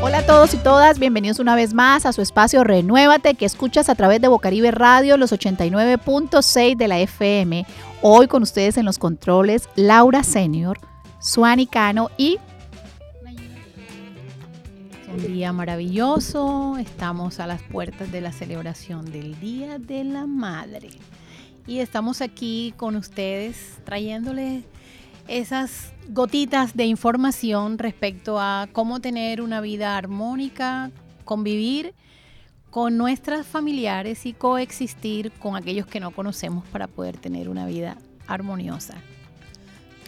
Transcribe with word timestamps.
Hola 0.00 0.18
a 0.18 0.26
todos 0.26 0.54
y 0.54 0.58
todas, 0.58 1.00
bienvenidos 1.00 1.40
una 1.40 1.56
vez 1.56 1.74
más 1.74 2.06
a 2.06 2.12
su 2.12 2.22
espacio 2.22 2.62
Renuévate 2.62 3.34
que 3.34 3.44
escuchas 3.44 3.88
a 3.88 3.96
través 3.96 4.20
de 4.20 4.28
Bocaribe 4.28 4.70
Radio 4.70 5.16
los 5.16 5.32
89.6 5.32 6.76
de 6.76 6.86
la 6.86 7.00
FM. 7.00 7.66
Hoy 8.00 8.28
con 8.28 8.44
ustedes 8.44 8.76
en 8.76 8.84
los 8.84 8.96
controles 8.96 9.68
Laura 9.74 10.22
Senior, 10.22 10.78
Suani 11.18 11.66
Cano 11.66 12.10
y 12.16 12.38
un 15.12 15.26
día 15.26 15.52
maravilloso, 15.52 16.76
estamos 16.78 17.40
a 17.40 17.48
las 17.48 17.60
puertas 17.62 18.12
de 18.12 18.20
la 18.20 18.30
celebración 18.30 19.04
del 19.10 19.40
Día 19.40 19.80
de 19.80 20.04
la 20.04 20.26
Madre 20.26 20.90
y 21.66 21.80
estamos 21.80 22.20
aquí 22.20 22.72
con 22.76 22.94
ustedes 22.94 23.78
trayéndoles 23.84 24.62
esas 25.28 25.92
gotitas 26.08 26.76
de 26.76 26.84
información 26.86 27.78
respecto 27.78 28.40
a 28.40 28.68
cómo 28.72 29.00
tener 29.00 29.40
una 29.40 29.60
vida 29.60 29.96
armónica, 29.96 30.90
convivir 31.24 31.94
con 32.70 32.96
nuestras 32.96 33.46
familiares 33.46 34.26
y 34.26 34.32
coexistir 34.32 35.30
con 35.32 35.56
aquellos 35.56 35.86
que 35.86 36.00
no 36.00 36.10
conocemos 36.10 36.64
para 36.66 36.86
poder 36.86 37.18
tener 37.18 37.48
una 37.48 37.66
vida 37.66 37.96
armoniosa. 38.26 38.94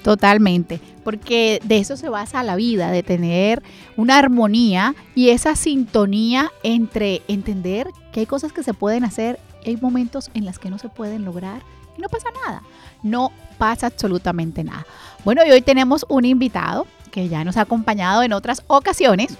Totalmente, 0.02 0.80
porque 1.04 1.60
de 1.62 1.78
eso 1.78 1.96
se 1.96 2.08
basa 2.08 2.42
la 2.42 2.56
vida, 2.56 2.90
de 2.90 3.02
tener 3.02 3.62
una 3.98 4.18
armonía 4.18 4.94
y 5.14 5.28
esa 5.28 5.56
sintonía 5.56 6.50
entre 6.62 7.20
entender 7.28 7.88
que 8.12 8.20
hay 8.20 8.26
cosas 8.26 8.52
que 8.52 8.62
se 8.62 8.72
pueden 8.72 9.04
hacer 9.04 9.38
hay 9.66 9.76
momentos 9.76 10.30
en 10.34 10.44
los 10.44 10.58
que 10.58 10.70
no 10.70 10.78
se 10.78 10.88
pueden 10.88 11.24
lograr 11.24 11.62
no 11.96 12.08
pasa 12.08 12.28
nada, 12.46 12.62
no 13.02 13.32
pasa 13.58 13.86
absolutamente 13.86 14.64
nada. 14.64 14.86
Bueno, 15.24 15.44
y 15.44 15.50
hoy 15.50 15.62
tenemos 15.62 16.06
un 16.08 16.24
invitado 16.24 16.86
que 17.10 17.28
ya 17.28 17.44
nos 17.44 17.56
ha 17.56 17.62
acompañado 17.62 18.22
en 18.22 18.32
otras 18.32 18.62
ocasiones, 18.66 19.36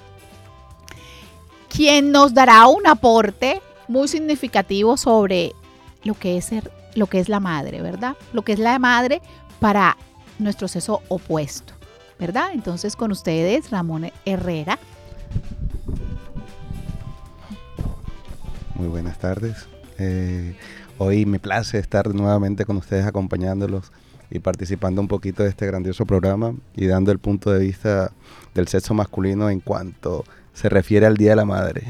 quien 1.68 2.12
nos 2.12 2.34
dará 2.34 2.66
un 2.66 2.86
aporte 2.86 3.62
muy 3.88 4.08
significativo 4.08 4.96
sobre 4.96 5.52
lo 6.04 6.14
que 6.14 6.36
es 6.36 6.46
ser, 6.46 6.70
lo 6.94 7.06
que 7.06 7.20
es 7.20 7.28
la 7.28 7.40
madre, 7.40 7.80
¿verdad? 7.80 8.16
Lo 8.32 8.42
que 8.42 8.52
es 8.52 8.58
la 8.58 8.78
madre 8.78 9.20
para 9.58 9.96
nuestro 10.38 10.68
sexo 10.68 11.02
opuesto, 11.08 11.74
¿verdad? 12.18 12.50
Entonces 12.52 12.96
con 12.96 13.12
ustedes, 13.12 13.70
Ramón 13.70 14.10
Herrera. 14.24 14.78
Muy 18.74 18.88
buenas 18.88 19.18
tardes. 19.18 19.66
Eh, 19.98 20.56
hoy 21.02 21.24
me 21.24 21.38
place 21.38 21.78
estar 21.78 22.14
nuevamente 22.14 22.66
con 22.66 22.76
ustedes 22.76 23.06
acompañándolos 23.06 23.90
y 24.30 24.38
participando 24.38 25.00
un 25.00 25.08
poquito 25.08 25.42
de 25.42 25.48
este 25.48 25.66
grandioso 25.66 26.04
programa 26.04 26.54
y 26.76 26.86
dando 26.86 27.10
el 27.10 27.18
punto 27.18 27.50
de 27.50 27.58
vista 27.58 28.12
del 28.54 28.68
sexo 28.68 28.92
masculino 28.92 29.48
en 29.48 29.60
cuanto 29.60 30.26
se 30.52 30.68
refiere 30.68 31.06
al 31.06 31.16
Día 31.16 31.30
de 31.30 31.36
la 31.36 31.46
Madre. 31.46 31.84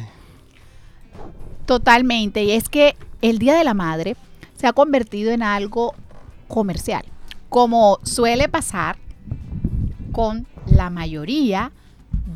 Totalmente, 1.66 2.44
y 2.44 2.52
es 2.52 2.68
que 2.68 2.94
el 3.20 3.40
Día 3.40 3.56
de 3.56 3.64
la 3.64 3.74
Madre 3.74 4.16
se 4.56 4.68
ha 4.68 4.72
convertido 4.72 5.32
en 5.32 5.42
algo 5.42 5.92
comercial 6.46 7.04
como 7.48 7.98
suele 8.04 8.48
pasar 8.48 8.96
con 10.12 10.46
la 10.66 10.88
mayoría 10.88 11.72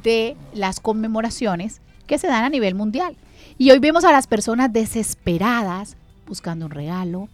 de 0.03 0.37
las 0.53 0.81
conmemoraciones 0.81 1.81
que 2.09 2.19
se 2.19 2.27
dan 2.27 2.43
a 2.43 2.49
nivel 2.49 2.75
mundial. 2.75 3.17
Y 3.59 3.71
hoy 3.71 3.79
vemos 3.79 4.05
a 4.05 4.11
las 4.11 4.27
personas 4.27 4.73
desesperadas 4.73 5.97
buscando 6.27 6.67
un 6.67 6.71
regalo, 6.71 7.29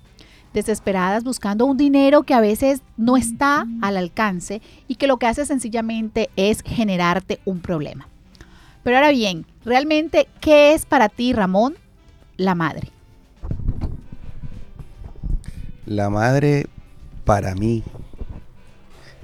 desesperadas 0.53 1.25
buscando 1.25 1.65
un 1.65 1.77
dinero 1.77 2.23
que 2.23 2.35
a 2.35 2.41
veces 2.41 2.83
no 2.97 3.17
está 3.17 3.67
al 3.83 3.97
alcance 3.97 4.61
y 4.89 4.97
que 4.97 5.07
lo 5.07 5.19
que 5.19 5.27
hace 5.27 5.47
sencillamente 5.47 6.31
es 6.37 6.63
generarte 6.63 7.41
un 7.45 7.61
problema. 7.61 8.09
Pero 8.83 8.97
ahora 8.97 9.11
bien, 9.11 9.47
realmente, 9.65 10.27
¿qué 10.41 10.75
es 10.75 10.87
para 10.87 11.09
ti, 11.09 11.33
Ramón, 11.33 11.75
la 12.37 12.55
madre? 12.55 12.89
La 15.87 16.09
madre 16.09 16.67
para 17.25 17.55
mí 17.55 17.85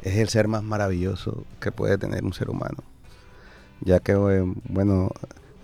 es 0.02 0.16
el 0.16 0.28
ser 0.28 0.46
más 0.46 0.62
maravilloso 0.62 1.44
que 1.60 1.72
puede 1.72 1.98
tener 1.98 2.24
un 2.24 2.32
ser 2.32 2.50
humano. 2.50 2.78
Ya 3.80 4.00
que, 4.00 4.12
eh, 4.12 4.44
bueno, 4.68 5.10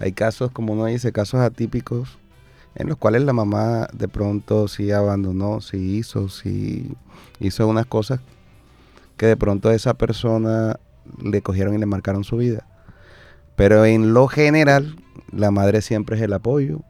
hay 0.01 0.12
casos, 0.12 0.51
como 0.51 0.73
uno 0.73 0.87
dice, 0.87 1.12
casos 1.12 1.41
atípicos 1.41 2.19
en 2.75 2.88
los 2.88 2.97
cuales 2.97 3.22
la 3.22 3.33
mamá 3.33 3.88
de 3.93 4.09
pronto 4.09 4.69
sí 4.69 4.91
abandonó, 4.91 5.60
sí 5.60 5.97
hizo, 5.97 6.28
sí 6.28 6.94
hizo 7.41 7.69
unas 7.69 7.87
cosas 7.87 8.21
que 9.16 9.27
de 9.27 9.37
pronto 9.37 9.69
a 9.69 9.75
esa 9.75 9.94
persona 9.94 10.78
le 11.22 11.43
cogieron 11.43 11.75
y 11.75 11.78
le 11.78 11.87
marcaron 11.87 12.25
su 12.25 12.37
vida. 12.37 12.66
Pero 13.56 13.84
en 13.84 14.15
lo 14.15 14.28
general, 14.28 14.97
la 15.31 15.50
madre 15.50 15.82
siempre 15.82 16.16
es 16.16 16.22
el 16.22 16.32
apoyo, 16.32 16.81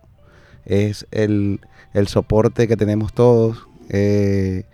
es 0.65 1.07
el, 1.11 1.61
soporte 2.07 2.69
que 2.69 2.77
tenemos 2.77 3.13
todos. 3.13 3.67
Eh, 3.89 4.65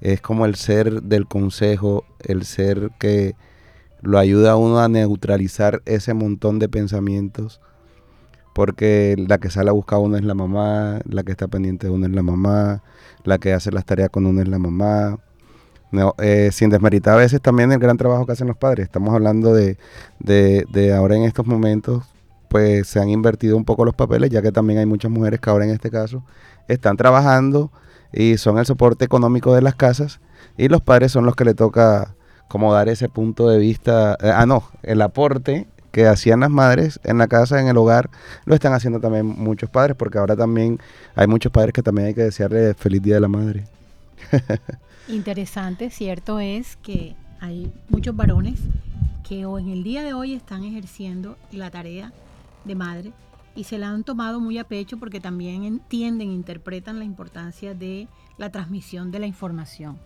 es 0.00 0.20
como 0.20 0.46
el 0.46 0.54
ser 0.54 1.02
del 1.02 1.26
consejo, 1.26 2.04
el 2.20 2.44
ser 2.44 2.90
que 2.98 3.34
lo 4.00 4.18
ayuda 4.18 4.52
a 4.52 4.56
uno 4.56 4.80
a 4.80 4.88
neutralizar 4.88 5.82
ese 5.86 6.12
montón 6.14 6.58
de 6.58 6.68
pensamientos, 6.68 7.60
porque 8.52 9.16
la 9.28 9.38
que 9.38 9.50
sale 9.50 9.70
a 9.70 9.72
buscar 9.72 9.96
a 9.96 10.00
uno 10.00 10.16
es 10.16 10.24
la 10.24 10.34
mamá, 10.34 11.00
la 11.04 11.22
que 11.22 11.32
está 11.32 11.48
pendiente 11.48 11.86
de 11.86 11.92
uno 11.92 12.06
es 12.06 12.12
la 12.12 12.22
mamá, 12.22 12.82
la 13.24 13.38
que 13.38 13.52
hace 13.52 13.70
las 13.72 13.84
tareas 13.84 14.10
con 14.10 14.26
uno 14.26 14.40
es 14.42 14.48
la 14.48 14.58
mamá. 14.58 15.18
Eh, 16.18 16.48
sin 16.52 16.70
desmeritar 16.70 17.14
a 17.14 17.16
veces 17.18 17.42
también 17.42 17.70
el 17.70 17.78
gran 17.78 17.98
trabajo 17.98 18.24
que 18.24 18.32
hacen 18.32 18.46
los 18.48 18.56
padres. 18.56 18.84
Estamos 18.84 19.14
hablando 19.14 19.52
de, 19.52 19.76
de, 20.20 20.64
de 20.70 20.94
ahora 20.94 21.16
en 21.16 21.24
estos 21.24 21.46
momentos, 21.46 22.04
pues 22.48 22.88
se 22.88 22.98
han 23.00 23.10
invertido 23.10 23.56
un 23.56 23.64
poco 23.64 23.84
los 23.84 23.94
papeles, 23.94 24.30
ya 24.30 24.40
que 24.40 24.52
también 24.52 24.78
hay 24.78 24.86
muchas 24.86 25.10
mujeres 25.10 25.40
que 25.40 25.50
ahora 25.50 25.66
en 25.66 25.70
este 25.70 25.90
caso 25.90 26.24
están 26.68 26.96
trabajando 26.96 27.70
y 28.12 28.38
son 28.38 28.58
el 28.58 28.66
soporte 28.66 29.04
económico 29.04 29.54
de 29.54 29.62
las 29.62 29.74
casas 29.74 30.20
y 30.56 30.68
los 30.68 30.80
padres 30.80 31.12
son 31.12 31.26
los 31.26 31.36
que 31.36 31.44
le 31.44 31.54
toca 31.54 32.14
como 32.48 32.72
dar 32.74 32.88
ese 32.90 33.08
punto 33.08 33.48
de 33.48 33.58
vista, 33.58 34.16
eh, 34.20 34.30
ah 34.34 34.44
no, 34.44 34.64
el 34.82 35.00
aporte 35.00 35.66
que 35.92 36.06
hacían 36.06 36.40
las 36.40 36.50
madres 36.50 36.98
en 37.04 37.18
la 37.18 37.28
casa, 37.28 37.60
en 37.60 37.68
el 37.68 37.76
hogar, 37.76 38.10
lo 38.44 38.54
están 38.54 38.72
haciendo 38.72 38.98
también 38.98 39.26
muchos 39.26 39.70
padres, 39.70 39.96
porque 39.96 40.18
ahora 40.18 40.34
también 40.34 40.80
hay 41.14 41.26
muchos 41.26 41.52
padres 41.52 41.72
que 41.72 41.82
también 41.82 42.08
hay 42.08 42.14
que 42.14 42.22
desearle 42.22 42.74
feliz 42.74 43.02
día 43.02 43.14
de 43.14 43.20
la 43.20 43.28
madre. 43.28 43.66
Interesante, 45.08 45.90
cierto 45.90 46.40
es 46.40 46.76
que 46.76 47.14
hay 47.40 47.72
muchos 47.88 48.16
varones 48.16 48.58
que 49.28 49.42
en 49.42 49.68
el 49.68 49.82
día 49.82 50.02
de 50.02 50.14
hoy 50.14 50.34
están 50.34 50.64
ejerciendo 50.64 51.36
la 51.52 51.70
tarea 51.70 52.12
de 52.64 52.74
madre 52.74 53.12
y 53.54 53.64
se 53.64 53.78
la 53.78 53.90
han 53.90 54.04
tomado 54.04 54.40
muy 54.40 54.58
a 54.58 54.64
pecho 54.64 54.98
porque 54.98 55.20
también 55.20 55.64
entienden, 55.64 56.30
interpretan 56.30 56.98
la 56.98 57.04
importancia 57.04 57.74
de 57.74 58.08
la 58.38 58.50
transmisión 58.50 59.10
de 59.10 59.18
la 59.18 59.26
información. 59.26 59.98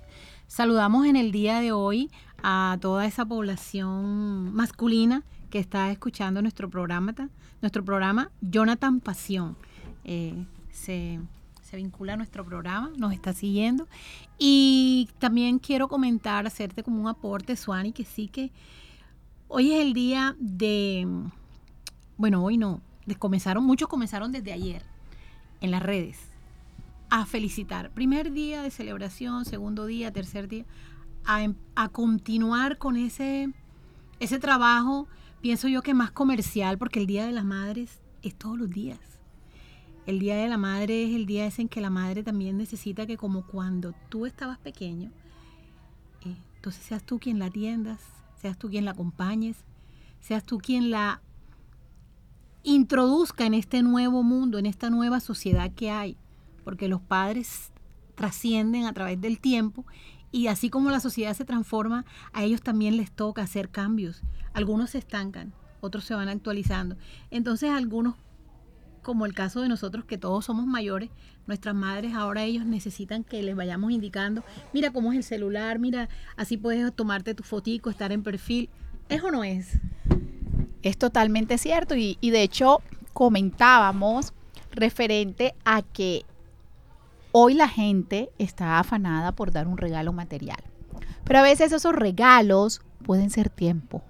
Saludamos 0.49 1.07
en 1.07 1.17
el 1.17 1.33
día 1.33 1.61
de 1.61 1.73
hoy 1.73 2.11
a 2.43 2.79
toda 2.81 3.07
esa 3.07 3.25
población 3.25 4.55
masculina 4.55 5.23
está 5.59 5.91
escuchando 5.91 6.43
nuestro 6.43 6.69
programa, 6.71 7.15
nuestro 7.61 7.84
programa 7.84 8.31
Jonathan 8.41 9.00
Pasión. 9.00 9.56
Eh, 10.05 10.47
se, 10.71 11.21
se, 11.62 11.77
vincula 11.77 12.15
a 12.15 12.17
nuestro 12.17 12.44
programa, 12.44 12.93
nos 12.97 13.12
está 13.12 13.33
siguiendo. 13.33 13.89
Y 14.39 15.09
también 15.19 15.59
quiero 15.59 15.89
comentar, 15.89 16.47
hacerte 16.47 16.83
como 16.83 17.00
un 17.00 17.09
aporte, 17.09 17.56
Suani, 17.56 17.93
que 17.93 18.05
sí 18.05 18.28
que 18.28 18.53
hoy 19.49 19.72
es 19.72 19.81
el 19.81 19.93
día 19.93 20.37
de, 20.39 21.06
bueno, 22.16 22.45
hoy 22.45 22.56
no, 22.56 22.81
comenzaron, 23.19 23.65
muchos 23.65 23.89
comenzaron 23.89 24.33
desde 24.33 24.53
ayer 24.53 24.83
en 25.61 25.71
las 25.71 25.83
redes 25.83 26.19
a 27.11 27.25
felicitar. 27.25 27.91
Primer 27.91 28.33
día 28.33 28.62
de 28.62 28.71
celebración, 28.71 29.45
segundo 29.45 29.87
día, 29.87 30.12
tercer 30.12 30.49
día, 30.49 30.65
a, 31.25 31.43
em, 31.43 31.55
continuar 31.93 32.78
con 32.78 32.97
ese, 32.97 33.53
ese 34.21 34.39
trabajo, 34.39 35.06
pienso 35.41 35.69
yo 35.69 35.83
que 35.83 35.95
más 35.95 36.11
comercial, 36.11 36.78
porque 36.78 37.01
el 37.01 37.07
Día 37.07 37.27
de 37.27 37.33
las 37.33 37.45
Madres 37.45 38.01
es 38.22 38.34
todos 38.34 38.59
los 38.59 38.71
días. 38.71 38.99
El 40.07 40.19
Día 40.19 40.37
de 40.37 40.49
la 40.49 40.57
Madre 40.57 41.05
es 41.05 41.15
el 41.15 41.27
día 41.27 41.47
ese 41.47 41.63
en 41.63 41.69
que 41.69 41.81
la 41.81 41.91
madre 41.91 42.22
también 42.22 42.57
necesita 42.57 43.07
que 43.07 43.16
como 43.16 43.45
cuando 43.45 43.93
tú 44.09 44.25
estabas 44.25 44.59
pequeño, 44.59 45.10
eh, 46.25 46.37
entonces 46.57 46.84
seas 46.84 47.03
tú 47.03 47.19
quien 47.19 47.41
la 47.41 47.47
atiendas, 47.47 48.01
seas 48.41 48.57
tú 48.57 48.69
quien 48.69 48.84
la 48.84 48.93
acompañes, 48.93 49.57
seas 50.21 50.45
tú 50.45 50.59
quien 50.59 50.91
la 50.91 51.21
introduzca 52.63 53.47
en 53.47 53.55
este 53.55 53.83
nuevo 53.83 54.22
mundo, 54.22 54.59
en 54.59 54.66
esta 54.66 54.91
nueva 54.91 55.19
sociedad 55.21 55.72
que 55.72 55.91
hay, 55.91 56.16
porque 56.65 56.89
los 56.89 57.01
padres 57.01 57.72
trascienden 58.15 58.87
a 58.87 58.93
través 58.93 59.21
del 59.21 59.41
tiempo 59.41 59.84
y 60.33 60.49
así 60.49 60.71
como 60.71 60.91
la 60.91 61.01
sociedad 61.01 61.34
se 61.34 61.45
transforma, 61.45 62.05
a 62.33 62.45
ellos 62.45 62.63
también 62.63 62.97
les 62.97 63.11
toca 63.11 63.43
hacer 63.43 63.71
cambios. 63.71 64.23
Algunos 64.53 64.91
se 64.91 64.99
estancan, 64.99 65.53
otros 65.81 66.05
se 66.05 66.15
van 66.15 66.28
actualizando. 66.28 66.97
Entonces 67.31 67.71
algunos, 67.71 68.15
como 69.03 69.27
el 69.27 69.34
caso 69.34 69.61
de 69.61 69.69
nosotros 69.69 70.05
que 70.05 70.19
todos 70.19 70.45
somos 70.45 70.67
mayores, 70.67 71.11
nuestras 71.47 71.75
madres 71.75 72.15
ahora 72.15 72.45
ellos 72.45 72.67
necesitan 72.67 73.23
que 73.23 73.43
les 73.43 73.55
vayamos 73.55 73.93
indicando, 73.93 74.43
mira 74.73 74.93
cómo 74.93 75.13
es 75.13 75.19
el 75.19 75.25
celular, 75.25 75.78
mira, 75.78 76.09
así 76.37 76.57
puedes 76.57 76.93
tomarte 76.95 77.34
tu 77.34 77.45
fotico, 77.45 77.89
estar 77.89 78.13
en 78.13 78.22
perfil. 78.22 78.69
¿Es 79.09 79.22
o 79.22 79.31
no 79.31 79.45
es? 79.45 79.79
Es 80.83 80.99
totalmente 80.99 81.59
cierto 81.59 81.95
y, 81.95 82.19
y 82.21 82.31
de 82.31 82.43
hecho 82.43 82.83
comentábamos 83.13 84.33
referente 84.72 85.55
a 85.65 85.83
que 85.83 86.25
hoy 87.38 87.53
la 87.53 87.68
gente 87.68 88.30
está 88.38 88.78
afanada 88.78 89.33
por 89.33 89.53
dar 89.53 89.68
un 89.68 89.77
regalo 89.77 90.15
material. 90.15 90.56
Pero 91.22 91.41
a 91.41 91.42
veces 91.42 91.71
esos 91.71 91.94
regalos 91.94 92.80
pueden 93.04 93.28
ser 93.28 93.50
tiempo, 93.50 94.03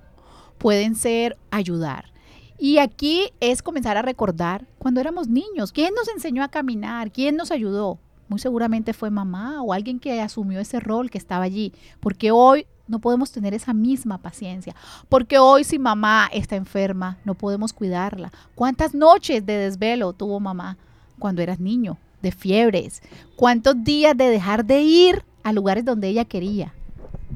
pueden 0.58 0.94
ser 0.94 1.37
ayudar. 1.50 2.12
Y 2.56 2.78
aquí 2.78 3.32
es 3.40 3.62
comenzar 3.62 3.96
a 3.96 4.02
recordar 4.02 4.64
cuando 4.78 5.00
éramos 5.00 5.26
niños, 5.26 5.73
quién 5.73 5.93
nos 5.94 6.06
enseñó 6.06 6.44
a 6.44 6.50
caminar, 6.52 7.11
quién 7.11 7.34
nos 7.34 7.50
ayudó. 7.50 7.99
Muy 8.28 8.38
seguramente 8.38 8.93
fue 8.93 9.11
mamá 9.11 9.61
o 9.61 9.73
alguien 9.73 9.99
que 9.99 10.20
asumió 10.20 10.61
ese 10.61 10.78
rol 10.78 11.11
que 11.11 11.19
estaba 11.19 11.43
allí, 11.43 11.73
porque 11.99 12.31
hoy 12.31 12.69
no 12.87 13.00
podemos 13.00 13.32
tener 13.32 13.55
esa 13.55 13.75
misma 13.75 14.19
paciencia, 14.19 14.76
porque 15.08 15.40
hoy 15.40 15.64
si 15.64 15.81
mamá 15.81 16.31
está 16.32 16.55
enferma, 16.55 17.19
no 17.25 17.34
podemos 17.34 17.73
cuidarla. 17.73 18.31
¿Cuántas 18.55 18.94
noches 18.94 19.44
de 19.44 19.55
desvelo 19.55 20.12
tuvo 20.12 20.38
mamá 20.38 20.78
cuando 21.19 21.43
eras 21.43 21.58
niño? 21.58 21.99
De 22.23 22.33
fiebres. 22.33 23.03
¿Cuántos 23.37 23.83
días 23.85 24.17
de 24.17 24.29
dejar 24.29 24.65
de 24.65 24.81
ir 24.81 25.25
a 25.43 25.53
lugares 25.53 25.85
donde 25.85 26.09
ella 26.09 26.25
quería 26.25 26.73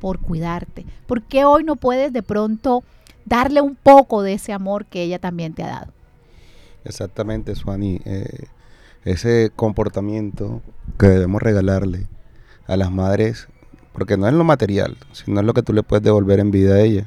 por 0.01 0.19
cuidarte? 0.19 0.87
¿Por 1.07 1.23
qué 1.23 1.45
hoy 1.45 1.65
no 1.65 1.77
puedes 1.77 2.13
de 2.13 2.23
pronto 2.23 2.83
darle 3.25 3.61
un 3.61 3.77
poco 3.77 4.23
de 4.23 4.35
ese 4.35 4.53
amor 4.53 4.87
que 4.87 5.03
ella 5.03 5.19
también 5.19 5.55
te 5.55 5.63
ha 5.63 5.69
dado? 5.69 5.93
Exactamente, 6.85 7.55
Suani. 7.55 8.01
Eh, 8.05 8.47
ese 9.05 9.51
comportamiento 9.55 10.63
que 10.99 11.07
debemos 11.07 11.43
regalarle 11.43 12.07
a 12.67 12.77
las 12.77 12.91
madres, 12.91 13.49
porque 13.93 14.17
no 14.17 14.29
es 14.29 14.35
lo 14.35 14.45
material, 14.45 14.97
sino 15.13 15.41
es 15.41 15.47
lo 15.47 15.55
que 15.55 15.63
tú 15.63 15.73
le 15.73 15.83
puedes 15.83 16.03
devolver 16.03 16.41
en 16.41 16.51
vida 16.51 16.75
a 16.75 16.81
ella. 16.81 17.07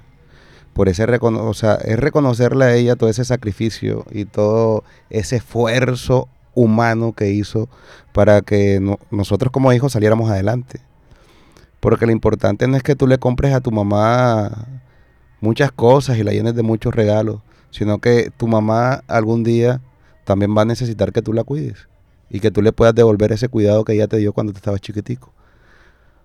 Por 0.73 0.89
ese 0.89 1.05
recono 1.05 1.45
o 1.45 1.53
sea, 1.53 1.75
es 1.75 1.99
reconocerle 1.99 2.65
a 2.65 2.75
ella 2.75 2.95
todo 2.95 3.09
ese 3.09 3.25
sacrificio 3.25 4.05
y 4.11 4.25
todo 4.25 4.83
ese 5.09 5.35
esfuerzo 5.35 6.27
humano 6.55 7.13
que 7.13 7.31
hizo 7.31 7.69
para 8.13 8.41
que 8.41 8.79
nosotros 9.11 9.51
como 9.51 9.73
hijos 9.73 9.93
saliéramos 9.93 10.29
adelante. 10.29 10.81
Porque 11.79 12.05
lo 12.05 12.11
importante 12.11 12.67
no 12.67 12.77
es 12.77 12.83
que 12.83 12.95
tú 12.95 13.07
le 13.07 13.17
compres 13.17 13.53
a 13.53 13.61
tu 13.61 13.71
mamá 13.71 14.67
muchas 15.41 15.71
cosas 15.71 16.17
y 16.17 16.23
la 16.23 16.31
llenes 16.31 16.55
de 16.55 16.63
muchos 16.63 16.95
regalos, 16.95 17.41
sino 17.71 17.99
que 17.99 18.31
tu 18.37 18.47
mamá 18.47 19.03
algún 19.07 19.43
día 19.43 19.81
también 20.23 20.55
va 20.55 20.61
a 20.61 20.65
necesitar 20.65 21.11
que 21.11 21.21
tú 21.21 21.33
la 21.33 21.43
cuides 21.43 21.89
y 22.29 22.39
que 22.39 22.51
tú 22.51 22.61
le 22.61 22.71
puedas 22.71 22.95
devolver 22.95 23.31
ese 23.31 23.49
cuidado 23.49 23.83
que 23.83 23.93
ella 23.93 24.07
te 24.07 24.17
dio 24.17 24.33
cuando 24.33 24.53
te 24.53 24.57
estabas 24.57 24.81
chiquitico. 24.81 25.33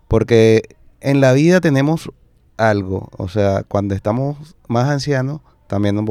Porque 0.07 0.77
en 1.01 1.21
la 1.21 1.33
vida 1.33 1.61
tenemos 1.61 2.11
algo, 2.57 3.09
o 3.17 3.29
sea, 3.29 3.63
cuando 3.63 3.95
estamos 3.95 4.57
más 4.69 4.89
ancianos, 4.89 5.41
también 5.67 5.95
nos, 5.95 6.05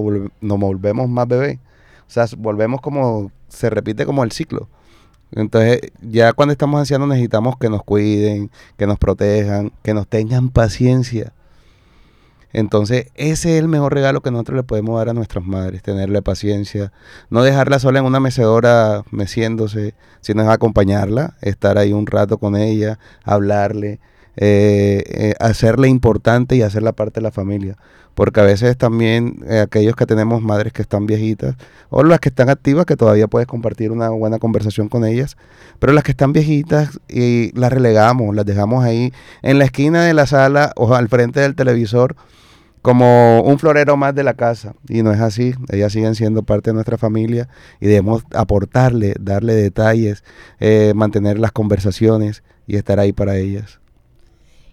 volvemos 0.60 1.10
más 1.10 1.28
bebés. 1.28 1.60
O 2.08 2.10
sea, 2.10 2.26
volvemos 2.38 2.80
como, 2.80 3.32
se 3.48 3.70
repite 3.70 4.06
como 4.06 4.24
el 4.24 4.32
ciclo. 4.32 4.68
Entonces, 5.32 5.82
ya 6.02 6.34
cuando 6.34 6.54
estamos 6.54 6.80
ancianos 6.80 7.08
necesitamos 7.08 7.58
que 7.58 7.70
nos 7.70 7.84
cuiden, 7.84 8.50
que 8.78 8.88
nos 8.88 8.98
protejan, 8.98 9.72
que 9.84 9.94
nos 9.94 10.08
tengan 10.08 10.50
paciencia. 10.50 11.34
Entonces, 12.54 13.08
ese 13.16 13.54
es 13.54 13.60
el 13.60 13.68
mejor 13.68 13.94
regalo 13.94 14.22
que 14.22 14.32
nosotros 14.32 14.56
le 14.56 14.64
podemos 14.64 14.98
dar 14.98 15.10
a 15.10 15.14
nuestras 15.14 15.46
madres, 15.46 15.84
tenerle 15.84 16.22
paciencia, 16.22 16.94
no 17.30 17.44
dejarla 17.44 17.78
sola 17.78 18.00
en 18.00 18.06
una 18.06 18.22
mecedora 18.22 19.04
meciéndose, 19.12 19.96
sino 20.22 20.50
acompañarla, 20.50 21.36
estar 21.42 21.78
ahí 21.78 21.92
un 21.94 22.08
rato 22.08 22.38
con 22.38 22.56
ella, 22.56 23.00
hablarle, 23.24 24.00
eh, 24.38 25.04
eh, 25.08 25.34
hacerle 25.40 25.90
importante 25.90 26.56
y 26.56 26.62
hacerla 26.62 26.94
parte 26.94 27.20
de 27.20 27.24
la 27.24 27.32
familia. 27.32 27.78
Porque 28.18 28.40
a 28.40 28.44
veces 28.44 28.76
también 28.76 29.44
eh, 29.48 29.60
aquellos 29.60 29.96
que 29.96 30.08
tenemos 30.08 30.42
madres 30.42 30.74
que 30.74 30.82
están 30.82 31.06
viejitas, 31.06 31.56
o 31.92 32.02
las 32.02 32.20
que 32.20 32.30
están 32.30 32.50
activas, 32.50 32.88
que 32.88 32.96
todavía 32.96 33.28
puedes 33.28 33.48
compartir 33.48 33.92
una 33.92 34.10
buena 34.10 34.40
conversación 34.40 34.90
con 34.90 35.06
ellas, 35.06 35.38
pero 35.78 35.94
las 35.94 36.04
que 36.04 36.14
están 36.14 36.34
viejitas 36.34 37.00
y 37.08 37.52
las 37.56 37.72
relegamos, 37.72 38.36
las 38.36 38.44
dejamos 38.44 38.84
ahí 38.84 39.14
en 39.44 39.60
la 39.60 39.66
esquina 39.66 40.04
de 40.04 40.16
la 40.16 40.26
sala 40.26 40.74
o 40.78 40.96
al 40.96 41.10
frente 41.10 41.42
del 41.42 41.54
televisor 41.54 42.16
como 42.82 43.44
un 43.44 43.60
florero 43.60 43.98
más 43.98 44.16
de 44.16 44.24
la 44.24 44.34
casa. 44.34 44.74
Y 44.90 45.04
no 45.04 45.12
es 45.12 45.22
así, 45.22 45.54
ellas 45.70 45.94
siguen 45.94 46.16
siendo 46.16 46.42
parte 46.42 46.72
de 46.72 46.74
nuestra 46.74 46.98
familia 46.98 47.48
y 47.80 47.86
debemos 47.86 48.24
aportarle, 48.34 49.14
darle 49.20 49.54
detalles, 49.54 50.24
mantener 50.96 51.38
las 51.38 51.52
conversaciones 51.52 52.42
y 52.66 52.78
estar 52.78 53.00
ahí 53.00 53.14
para 53.14 53.38
ellas. 53.38 53.80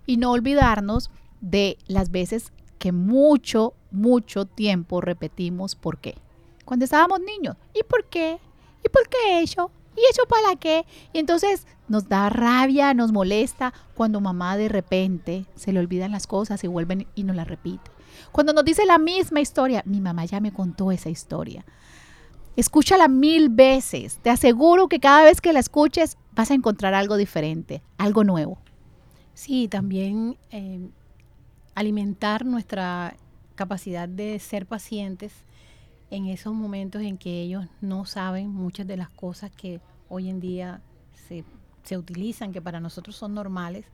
Y 0.06 0.17
no 0.17 0.32
olvidarnos 0.32 1.11
de 1.43 1.76
las 1.88 2.11
veces 2.11 2.53
que 2.84 2.92
mucho, 2.92 3.72
mucho 3.90 4.44
tiempo 4.44 5.00
repetimos 5.00 5.75
por 5.75 5.96
qué. 5.96 6.19
Cuando 6.66 6.84
estábamos 6.84 7.19
niños, 7.19 7.56
¿y 7.72 7.82
por 7.82 8.04
qué? 8.04 8.38
¿Y 8.84 8.90
por 8.90 9.08
qué 9.08 9.40
eso? 9.40 9.70
¿Y 9.96 10.00
eso 10.10 10.26
para 10.28 10.54
qué? 10.56 10.84
Y 11.14 11.19
entonces 11.19 11.66
nos 11.88 12.10
da 12.10 12.28
rabia, 12.28 12.92
nos 12.92 13.10
molesta 13.10 13.72
cuando 13.94 14.20
mamá 14.20 14.58
de 14.58 14.69
repente 14.69 15.46
se 15.54 15.72
le 15.72 15.81
olvidan 15.81 16.10
las 16.10 16.26
cosas 16.26 16.62
y 16.62 16.66
vuelven 16.66 17.06
y 17.14 17.25
nos 17.25 17.36
las 17.36 17.48
repite. 17.48 17.90
Cuando 18.32 18.52
nos 18.52 18.66
dice 18.66 18.84
la 18.84 18.98
misma 18.98 19.40
historia, 19.40 19.82
mi 19.86 20.02
mamá 20.02 20.26
ya 20.26 20.40
me 20.40 20.52
contó 20.52 20.92
esa 20.92 21.08
historia. 21.08 21.64
Escúchala 22.54 23.08
mil 23.08 23.48
veces. 23.48 24.19
Te 24.20 24.28
aseguro 24.28 24.88
que 24.88 25.00
cada 25.00 25.25
vez 25.25 25.40
que 25.40 25.54
la 25.54 25.60
escuches 25.60 26.19
vas 26.32 26.50
a 26.50 26.54
encontrar 26.54 26.92
algo 26.92 27.16
diferente, 27.16 27.82
algo 27.96 28.25
nuevo. 28.25 28.58
Sí, 29.32 29.69
también 29.69 30.36
eh, 30.50 30.90
alimentar 31.74 32.44
nuestra 32.44 33.16
capacidad 33.54 34.08
de 34.08 34.38
ser 34.38 34.66
pacientes 34.66 35.32
en 36.10 36.26
esos 36.26 36.54
momentos 36.54 37.02
en 37.02 37.18
que 37.18 37.40
ellos 37.40 37.66
no 37.80 38.04
saben 38.04 38.50
muchas 38.50 38.86
de 38.86 38.96
las 38.96 39.10
cosas 39.10 39.50
que 39.50 39.80
hoy 40.08 40.28
en 40.28 40.40
día 40.40 40.80
se, 41.28 41.44
se 41.82 41.98
utilizan, 41.98 42.52
que 42.52 42.62
para 42.62 42.80
nosotros 42.80 43.16
son 43.16 43.34
normales, 43.34 43.86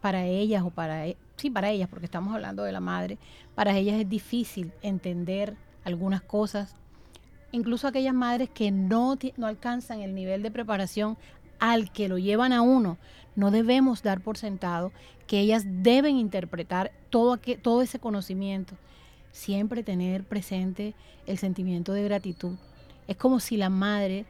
para 0.00 0.24
ellas 0.24 0.62
o 0.64 0.70
para, 0.70 1.06
e, 1.06 1.16
sí, 1.36 1.50
para 1.50 1.70
ellas, 1.70 1.88
porque 1.88 2.06
estamos 2.06 2.34
hablando 2.34 2.64
de 2.64 2.72
la 2.72 2.80
madre, 2.80 3.18
para 3.54 3.76
ellas 3.76 4.00
es 4.00 4.08
difícil 4.08 4.72
entender 4.82 5.56
algunas 5.84 6.22
cosas, 6.22 6.74
incluso 7.50 7.86
aquellas 7.86 8.14
madres 8.14 8.48
que 8.50 8.70
no, 8.70 9.18
no 9.36 9.46
alcanzan 9.46 10.00
el 10.00 10.14
nivel 10.14 10.42
de 10.42 10.50
preparación 10.50 11.18
al 11.58 11.92
que 11.92 12.08
lo 12.08 12.18
llevan 12.18 12.52
a 12.52 12.62
uno, 12.62 12.98
no 13.36 13.50
debemos 13.50 14.02
dar 14.02 14.20
por 14.20 14.36
sentado 14.36 14.92
que 15.32 15.40
ellas 15.40 15.64
deben 15.66 16.18
interpretar 16.18 16.92
todo, 17.08 17.38
todo 17.62 17.80
ese 17.80 17.98
conocimiento. 17.98 18.76
Siempre 19.30 19.82
tener 19.82 20.24
presente 20.24 20.94
el 21.24 21.38
sentimiento 21.38 21.94
de 21.94 22.04
gratitud. 22.04 22.56
Es 23.08 23.16
como 23.16 23.40
si 23.40 23.56
la 23.56 23.70
madre 23.70 24.26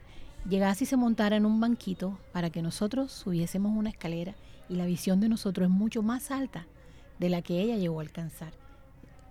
llegase 0.49 0.85
y 0.85 0.87
se 0.87 0.97
montara 0.97 1.35
en 1.35 1.45
un 1.45 1.59
banquito 1.59 2.21
para 2.31 2.51
que 2.51 2.63
nosotros 2.63 3.11
subiésemos 3.11 3.77
una 3.77 3.91
escalera 3.91 4.37
y 4.69 4.77
la 4.77 4.87
visión 4.87 5.19
de 5.19 5.29
nosotros 5.29 5.65
es 5.67 5.75
mucho 5.75 6.05
más 6.05 6.31
alta 6.31 6.69
de 7.19 7.31
la 7.31 7.43
que 7.43 7.61
ella 7.61 7.79
llegó 7.79 7.99
a 7.99 8.03
alcanzar. 8.03 8.53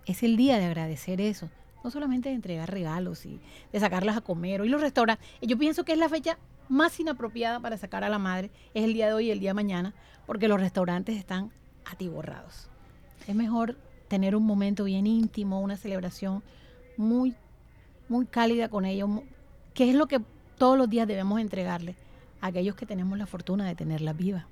Es 0.04 0.22
el 0.22 0.36
día 0.36 0.58
de 0.58 0.66
agradecer 0.66 1.22
eso, 1.22 1.48
no 1.82 1.90
solamente 1.90 2.28
de 2.28 2.34
entregar 2.34 2.70
regalos 2.70 3.24
y 3.24 3.40
de 3.72 3.80
sacarlas 3.80 4.18
a 4.18 4.20
comer 4.20 4.62
y 4.62 4.68
los 4.68 4.82
restaurantes. 4.82 5.26
Yo 5.40 5.56
pienso 5.56 5.86
que 5.86 5.92
es 5.92 5.98
la 5.98 6.10
fecha 6.10 6.36
más 6.68 7.00
inapropiada 7.00 7.60
para 7.60 7.78
sacar 7.78 8.04
a 8.04 8.10
la 8.10 8.18
madre 8.18 8.50
es 8.74 8.84
el 8.84 8.92
día 8.92 9.06
de 9.06 9.14
hoy 9.14 9.28
y 9.28 9.30
el 9.30 9.40
día 9.40 9.50
de 9.50 9.54
mañana, 9.54 9.94
porque 10.26 10.48
los 10.48 10.60
restaurantes 10.60 11.16
están 11.16 11.50
atiborrados. 11.84 12.68
Es 13.26 13.34
mejor 13.34 13.76
tener 14.08 14.36
un 14.36 14.44
momento 14.44 14.84
bien 14.84 15.06
íntimo, 15.06 15.60
una 15.60 15.76
celebración 15.76 16.42
muy, 16.96 17.34
muy 18.08 18.26
cálida 18.26 18.68
con 18.68 18.84
ellos, 18.84 19.08
que 19.74 19.88
es 19.88 19.94
lo 19.94 20.06
que 20.06 20.20
todos 20.58 20.76
los 20.76 20.88
días 20.90 21.08
debemos 21.08 21.40
entregarle 21.40 21.94
a 22.40 22.48
aquellos 22.48 22.74
que 22.76 22.86
tenemos 22.86 23.18
la 23.18 23.26
fortuna 23.26 23.66
de 23.66 23.74
tenerla 23.74 24.12
viva, 24.12 24.46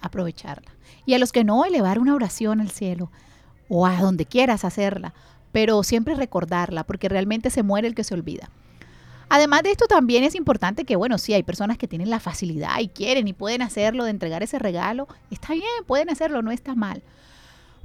aprovecharla. 0.00 0.70
Y 1.06 1.14
a 1.14 1.18
los 1.18 1.32
que 1.32 1.44
no, 1.44 1.64
elevar 1.64 1.98
una 1.98 2.14
oración 2.14 2.60
al 2.60 2.70
cielo 2.70 3.10
o 3.68 3.86
a 3.86 4.00
donde 4.00 4.26
quieras 4.26 4.64
hacerla, 4.64 5.14
pero 5.52 5.82
siempre 5.82 6.14
recordarla, 6.14 6.84
porque 6.84 7.08
realmente 7.08 7.50
se 7.50 7.62
muere 7.62 7.88
el 7.88 7.94
que 7.94 8.04
se 8.04 8.14
olvida. 8.14 8.50
Además 9.34 9.62
de 9.62 9.70
esto 9.70 9.86
también 9.86 10.24
es 10.24 10.34
importante 10.34 10.84
que, 10.84 10.94
bueno, 10.94 11.16
si 11.16 11.32
hay 11.32 11.42
personas 11.42 11.78
que 11.78 11.88
tienen 11.88 12.10
la 12.10 12.20
facilidad 12.20 12.78
y 12.80 12.88
quieren 12.88 13.26
y 13.28 13.32
pueden 13.32 13.62
hacerlo 13.62 14.04
de 14.04 14.10
entregar 14.10 14.42
ese 14.42 14.58
regalo, 14.58 15.08
está 15.30 15.54
bien, 15.54 15.64
pueden 15.86 16.10
hacerlo, 16.10 16.42
no 16.42 16.50
está 16.50 16.74
mal. 16.74 17.02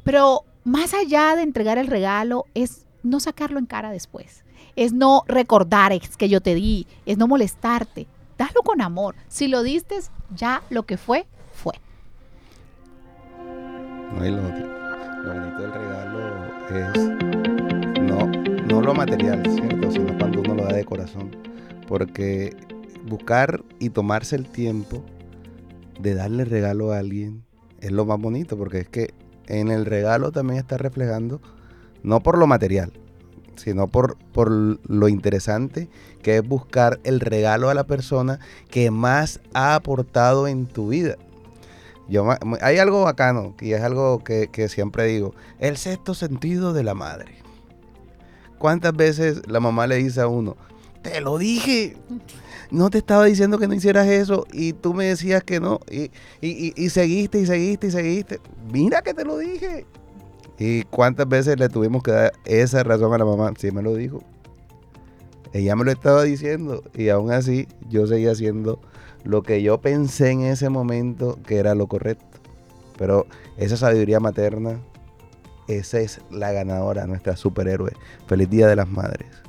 Pero 0.04 0.44
más 0.66 0.94
allá 0.94 1.38
de 1.38 1.44
entregar 1.44 1.78
el 1.78 1.88
regalo 1.88 2.48
es 2.54 2.86
no 3.02 3.22
sacarlo 3.22 3.60
en 3.60 3.66
cara 3.66 3.92
después. 3.92 4.44
Es 4.76 4.92
no 4.92 5.24
recordar 5.26 5.94
es 5.94 6.18
que 6.18 6.28
yo 6.28 6.42
te 6.42 6.54
di, 6.54 6.86
es 7.06 7.18
no 7.18 7.30
molestarte. 7.30 8.08
Dalo 8.38 8.62
con 8.62 8.82
amor. 8.82 9.16
Si 9.30 9.48
lo 9.48 9.64
diste, 9.64 9.96
ya 10.36 10.64
lo 10.70 10.84
que 10.84 10.98
fue, 10.98 11.28
fue. 11.54 11.76
No, 14.12 14.20
lo, 14.20 14.42
lo 14.42 15.34
bonito 15.34 15.62
del 15.62 15.72
regalo 15.72 17.32
es 17.32 17.37
lo 18.88 18.94
material, 18.94 19.44
¿cierto? 19.44 19.92
Sino 19.92 20.18
cuando 20.18 20.40
uno 20.40 20.56
lo 20.56 20.64
da 20.64 20.72
de 20.72 20.86
corazón. 20.86 21.36
Porque 21.90 22.56
buscar 23.06 23.62
y 23.80 23.90
tomarse 23.90 24.38
el 24.38 24.48
tiempo 24.48 25.04
de 26.00 26.16
darle 26.16 26.46
regalo 26.46 26.94
a 26.94 27.00
alguien 27.00 27.44
es 27.82 27.92
lo 27.92 28.06
más 28.06 28.18
bonito, 28.18 28.58
porque 28.58 28.80
es 28.80 28.88
que 28.88 29.14
en 29.48 29.72
el 29.72 29.86
regalo 29.86 30.32
también 30.32 30.58
está 30.58 30.78
reflejando, 30.78 31.42
no 32.02 32.22
por 32.22 32.38
lo 32.38 32.48
material, 32.48 32.94
sino 33.58 33.90
por, 33.90 34.18
por 34.32 34.50
lo 34.50 35.10
interesante 35.10 35.90
que 36.24 36.38
es 36.38 36.48
buscar 36.48 37.02
el 37.04 37.20
regalo 37.20 37.70
a 37.70 37.74
la 37.74 37.88
persona 37.88 38.40
que 38.70 38.90
más 38.90 39.42
ha 39.54 39.76
aportado 39.76 40.48
en 40.48 40.66
tu 40.66 40.88
vida. 40.88 41.18
Yo, 42.08 42.26
hay 42.62 42.78
algo 42.78 43.04
bacano, 43.04 43.54
y 43.60 43.74
es 43.74 43.82
algo 43.82 44.24
que, 44.24 44.48
que 44.48 44.70
siempre 44.70 45.04
digo, 45.08 45.34
el 45.60 45.76
sexto 45.76 46.14
sentido 46.14 46.72
de 46.72 46.86
la 46.86 46.94
madre. 46.94 47.47
¿Cuántas 48.58 48.96
veces 48.96 49.42
la 49.48 49.60
mamá 49.60 49.88
le 49.88 49.98
dice 49.98 50.22
a 50.22 50.28
uno, 50.28 50.56
te 51.02 51.22
lo 51.22 51.38
dije, 51.38 51.96
no 52.72 52.90
te 52.90 52.98
estaba 52.98 53.26
diciendo 53.26 53.58
que 53.58 53.68
no 53.68 53.74
hicieras 53.74 54.08
eso 54.08 54.46
y 54.52 54.74
tú 54.74 54.94
me 54.94 55.06
decías 55.06 55.44
que 55.44 55.60
no 55.60 55.80
y, 55.90 56.12
y, 56.42 56.90
seguiste 56.90 57.40
y 57.40 57.46
seguiste 57.46 57.88
y 57.88 57.92
seguiste. 57.92 58.40
Mira 58.72 59.02
que 59.02 59.14
te 59.14 59.24
lo 59.24 59.38
dije. 59.38 59.86
¿Y 60.60 60.84
cuántas 60.84 61.28
veces 61.28 61.60
le 61.60 61.70
tuvimos 61.70 62.02
que 62.04 62.12
dar 62.12 62.34
esa 62.46 62.84
razón 62.84 63.14
a 63.14 63.18
la 63.18 63.26
mamá? 63.26 63.54
Sí 63.58 63.72
me 63.72 63.82
lo 63.82 63.94
dijo. 63.94 64.22
Ella 65.54 65.76
me 65.76 65.86
lo 65.86 65.92
estaba 65.92 66.24
diciendo 66.24 66.84
y 66.94 67.10
aún 67.10 67.32
así 67.32 67.68
yo 67.90 68.06
seguía 68.08 68.32
haciendo 68.32 68.80
lo 69.24 69.44
que 69.44 69.62
yo 69.62 69.80
pensé 69.80 70.32
en 70.32 70.42
ese 70.42 70.70
momento 70.70 71.38
que 71.46 71.58
era 71.58 71.76
lo 71.76 71.88
correcto. 71.88 72.26
Pero 72.98 73.28
esa 73.58 73.78
sabiduría 73.78 74.20
materna, 74.20 74.80
esa 75.68 76.00
es 76.00 76.22
la 76.32 76.52
ganadora, 76.52 77.06
nuestra 77.08 77.36
superhéroe. 77.36 77.94
Feliz 78.28 78.50
Día 78.50 78.68
de 78.68 78.76
las 78.76 78.88
Madres. 78.88 79.47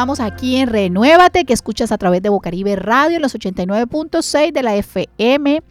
Continuamos 0.00 0.32
aquí 0.32 0.56
en 0.56 0.68
Renuévate, 0.68 1.44
que 1.44 1.52
escuchas 1.52 1.92
a 1.92 1.98
través 1.98 2.22
de 2.22 2.30
Bocaribe 2.30 2.74
Radio 2.74 3.16
en 3.16 3.22
los 3.22 3.34
89.6 3.34 4.50
de 4.50 4.62
la 4.62 4.74
FM. 4.74 5.62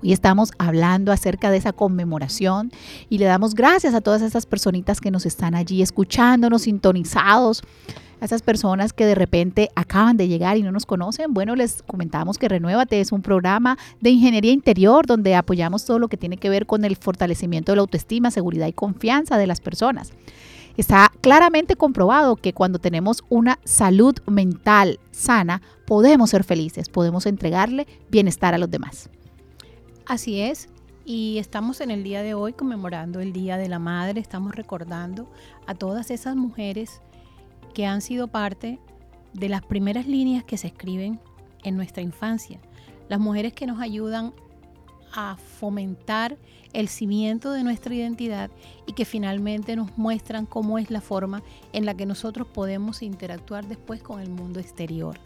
Hoy 0.00 0.12
estamos 0.12 0.52
hablando 0.56 1.10
acerca 1.10 1.50
de 1.50 1.56
esa 1.56 1.72
conmemoración 1.72 2.70
y 3.08 3.18
le 3.18 3.24
damos 3.24 3.56
gracias 3.56 3.92
a 3.94 4.02
todas 4.02 4.22
esas 4.22 4.46
personitas 4.46 5.00
que 5.00 5.10
nos 5.10 5.26
están 5.26 5.56
allí 5.56 5.82
escuchándonos, 5.82 6.62
sintonizados, 6.62 7.64
a 8.20 8.24
esas 8.24 8.42
personas 8.42 8.92
que 8.92 9.04
de 9.04 9.16
repente 9.16 9.70
acaban 9.74 10.16
de 10.16 10.28
llegar 10.28 10.56
y 10.56 10.62
no 10.62 10.70
nos 10.70 10.86
conocen. 10.86 11.34
Bueno, 11.34 11.56
les 11.56 11.82
comentamos 11.82 12.38
que 12.38 12.48
Renuévate 12.48 13.00
es 13.00 13.10
un 13.10 13.20
programa 13.20 13.78
de 14.00 14.10
ingeniería 14.10 14.52
interior 14.52 15.06
donde 15.06 15.34
apoyamos 15.34 15.84
todo 15.84 15.98
lo 15.98 16.06
que 16.06 16.16
tiene 16.16 16.36
que 16.36 16.50
ver 16.50 16.66
con 16.66 16.84
el 16.84 16.94
fortalecimiento 16.94 17.72
de 17.72 17.76
la 17.76 17.82
autoestima, 17.82 18.30
seguridad 18.30 18.68
y 18.68 18.72
confianza 18.72 19.38
de 19.38 19.48
las 19.48 19.60
personas. 19.60 20.12
Está 20.80 21.12
claramente 21.20 21.76
comprobado 21.76 22.36
que 22.36 22.54
cuando 22.54 22.78
tenemos 22.78 23.22
una 23.28 23.58
salud 23.64 24.16
mental 24.26 24.98
sana, 25.10 25.60
podemos 25.86 26.30
ser 26.30 26.42
felices, 26.42 26.88
podemos 26.88 27.26
entregarle 27.26 27.86
bienestar 28.08 28.54
a 28.54 28.58
los 28.58 28.70
demás. 28.70 29.10
Así 30.06 30.40
es, 30.40 30.70
y 31.04 31.36
estamos 31.36 31.82
en 31.82 31.90
el 31.90 32.02
día 32.02 32.22
de 32.22 32.32
hoy 32.32 32.54
conmemorando 32.54 33.20
el 33.20 33.34
Día 33.34 33.58
de 33.58 33.68
la 33.68 33.78
Madre, 33.78 34.22
estamos 34.22 34.54
recordando 34.54 35.30
a 35.66 35.74
todas 35.74 36.10
esas 36.10 36.34
mujeres 36.34 37.02
que 37.74 37.84
han 37.84 38.00
sido 38.00 38.28
parte 38.28 38.78
de 39.34 39.50
las 39.50 39.60
primeras 39.60 40.06
líneas 40.06 40.44
que 40.44 40.56
se 40.56 40.68
escriben 40.68 41.20
en 41.62 41.76
nuestra 41.76 42.02
infancia, 42.02 42.58
las 43.10 43.20
mujeres 43.20 43.52
que 43.52 43.66
nos 43.66 43.82
ayudan 43.82 44.32
a 45.12 45.36
fomentar 45.36 46.38
el 46.72 46.88
cimiento 46.88 47.52
de 47.52 47.64
nuestra 47.64 47.94
identidad 47.94 48.50
y 48.86 48.92
que 48.92 49.04
finalmente 49.04 49.76
nos 49.76 49.96
muestran 49.98 50.46
cómo 50.46 50.78
es 50.78 50.90
la 50.90 51.00
forma 51.00 51.42
en 51.72 51.84
la 51.84 51.94
que 51.94 52.06
nosotros 52.06 52.46
podemos 52.46 53.02
interactuar 53.02 53.66
después 53.66 54.02
con 54.02 54.20
el 54.20 54.30
mundo 54.30 54.60
exterior. 54.60 55.18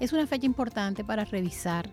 Es 0.00 0.12
una 0.12 0.26
fecha 0.26 0.46
importante 0.46 1.04
para 1.04 1.24
revisar 1.24 1.90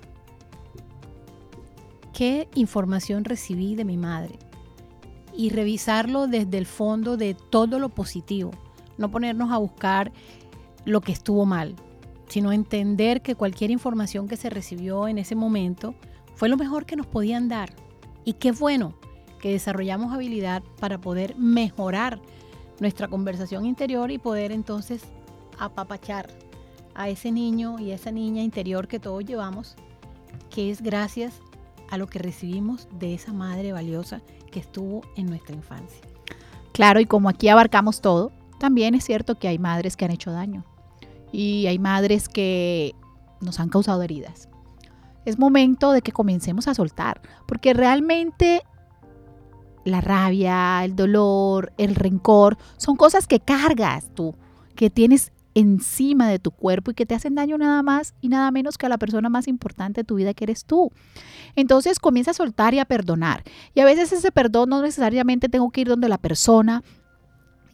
qué 2.14 2.48
información 2.56 3.26
recibí 3.26 3.76
de 3.76 3.86
mi 3.86 3.98
madre 3.98 4.38
y 5.36 5.50
revisarlo 5.50 6.28
desde 6.28 6.58
el 6.58 6.66
fondo 6.66 7.18
de 7.18 7.34
todo 7.34 7.80
lo 7.80 7.90
positivo, 7.90 8.52
no 8.98 9.12
ponernos 9.12 9.52
a 9.52 9.58
buscar 9.58 10.12
lo 10.86 11.02
que 11.02 11.12
estuvo 11.12 11.46
mal, 11.46 11.76
sino 12.28 12.52
entender 12.52 13.22
que 13.22 13.36
cualquier 13.36 13.72
información 13.72 14.28
que 14.28 14.38
se 14.38 14.50
recibió 14.50 15.08
en 15.08 15.18
ese 15.18 15.36
momento 15.36 15.96
fue 16.36 16.50
lo 16.50 16.58
mejor 16.58 16.86
que 16.86 16.96
nos 16.96 17.08
podían 17.08 17.50
dar. 17.50 17.85
Y 18.26 18.34
qué 18.34 18.52
bueno 18.52 18.96
que 19.40 19.52
desarrollamos 19.52 20.12
habilidad 20.12 20.64
para 20.80 21.00
poder 21.00 21.36
mejorar 21.38 22.20
nuestra 22.80 23.08
conversación 23.08 23.66
interior 23.66 24.10
y 24.10 24.18
poder 24.18 24.52
entonces 24.52 25.04
apapachar 25.60 26.28
a 26.96 27.10
ese 27.10 27.32
niño 27.32 27.80
y 27.80 27.92
a 27.92 27.96
esa 27.96 28.12
niña 28.12 28.42
interior 28.42 28.88
que 28.88 29.00
todos 29.00 29.24
llevamos, 29.24 29.76
que 30.50 30.72
es 30.72 30.82
gracias 30.82 31.40
a 31.90 31.98
lo 31.98 32.08
que 32.08 32.20
recibimos 32.20 32.88
de 32.98 33.14
esa 33.14 33.34
madre 33.34 33.72
valiosa 33.72 34.22
que 34.52 34.60
estuvo 34.60 35.02
en 35.16 35.28
nuestra 35.28 35.56
infancia. 35.56 36.02
Claro, 36.72 37.00
y 37.00 37.06
como 37.06 37.30
aquí 37.30 37.48
abarcamos 37.48 38.02
todo, 38.02 38.32
también 38.60 38.96
es 38.96 39.06
cierto 39.06 39.38
que 39.38 39.48
hay 39.48 39.60
madres 39.60 39.96
que 39.96 40.06
han 40.06 40.12
hecho 40.12 40.32
daño 40.32 40.66
y 41.32 41.68
hay 41.68 41.78
madres 41.78 42.28
que 42.28 42.96
nos 43.42 43.60
han 43.60 43.70
causado 43.70 44.02
heridas 44.02 44.50
es 45.26 45.40
momento 45.40 45.92
de 45.92 46.02
que 46.02 46.12
comencemos 46.12 46.68
a 46.68 46.74
soltar, 46.74 47.22
porque 47.48 47.74
realmente 47.74 48.62
la 49.84 50.02
rabia, 50.02 50.84
el 50.84 50.96
dolor, 50.96 51.72
el 51.78 51.96
rencor, 51.96 52.58
son 52.78 52.96
cosas 52.96 53.28
que 53.28 53.40
cargas 53.40 54.10
tú, 54.14 54.36
que 54.76 54.90
tienes 54.90 55.32
encima 55.54 56.28
de 56.28 56.38
tu 56.38 56.52
cuerpo 56.52 56.92
y 56.92 56.94
que 56.96 57.06
te 57.06 57.16
hacen 57.16 57.36
daño 57.36 57.58
nada 57.58 57.82
más 57.82 58.14
y 58.20 58.28
nada 58.28 58.52
menos 58.52 58.78
que 58.78 58.88
a 58.88 58.90
la 58.90 58.98
persona 58.98 59.30
más 59.30 59.48
importante 59.48 60.02
de 60.02 60.06
tu 60.06 60.16
vida 60.16 60.34
que 60.34 60.44
eres 60.44 60.66
tú. 60.66 60.92
Entonces 61.56 62.00
comienza 62.00 62.32
a 62.32 62.34
soltar 62.34 62.74
y 62.74 62.80
a 62.80 62.86
perdonar. 62.86 63.44
Y 63.74 63.80
a 63.80 63.86
veces 63.86 64.12
ese 64.12 64.32
perdón 64.32 64.70
no 64.70 64.82
necesariamente 64.82 65.48
tengo 65.48 65.70
que 65.72 65.82
ir 65.82 65.88
donde 65.88 66.10
la 66.10 66.18
persona 66.18 66.84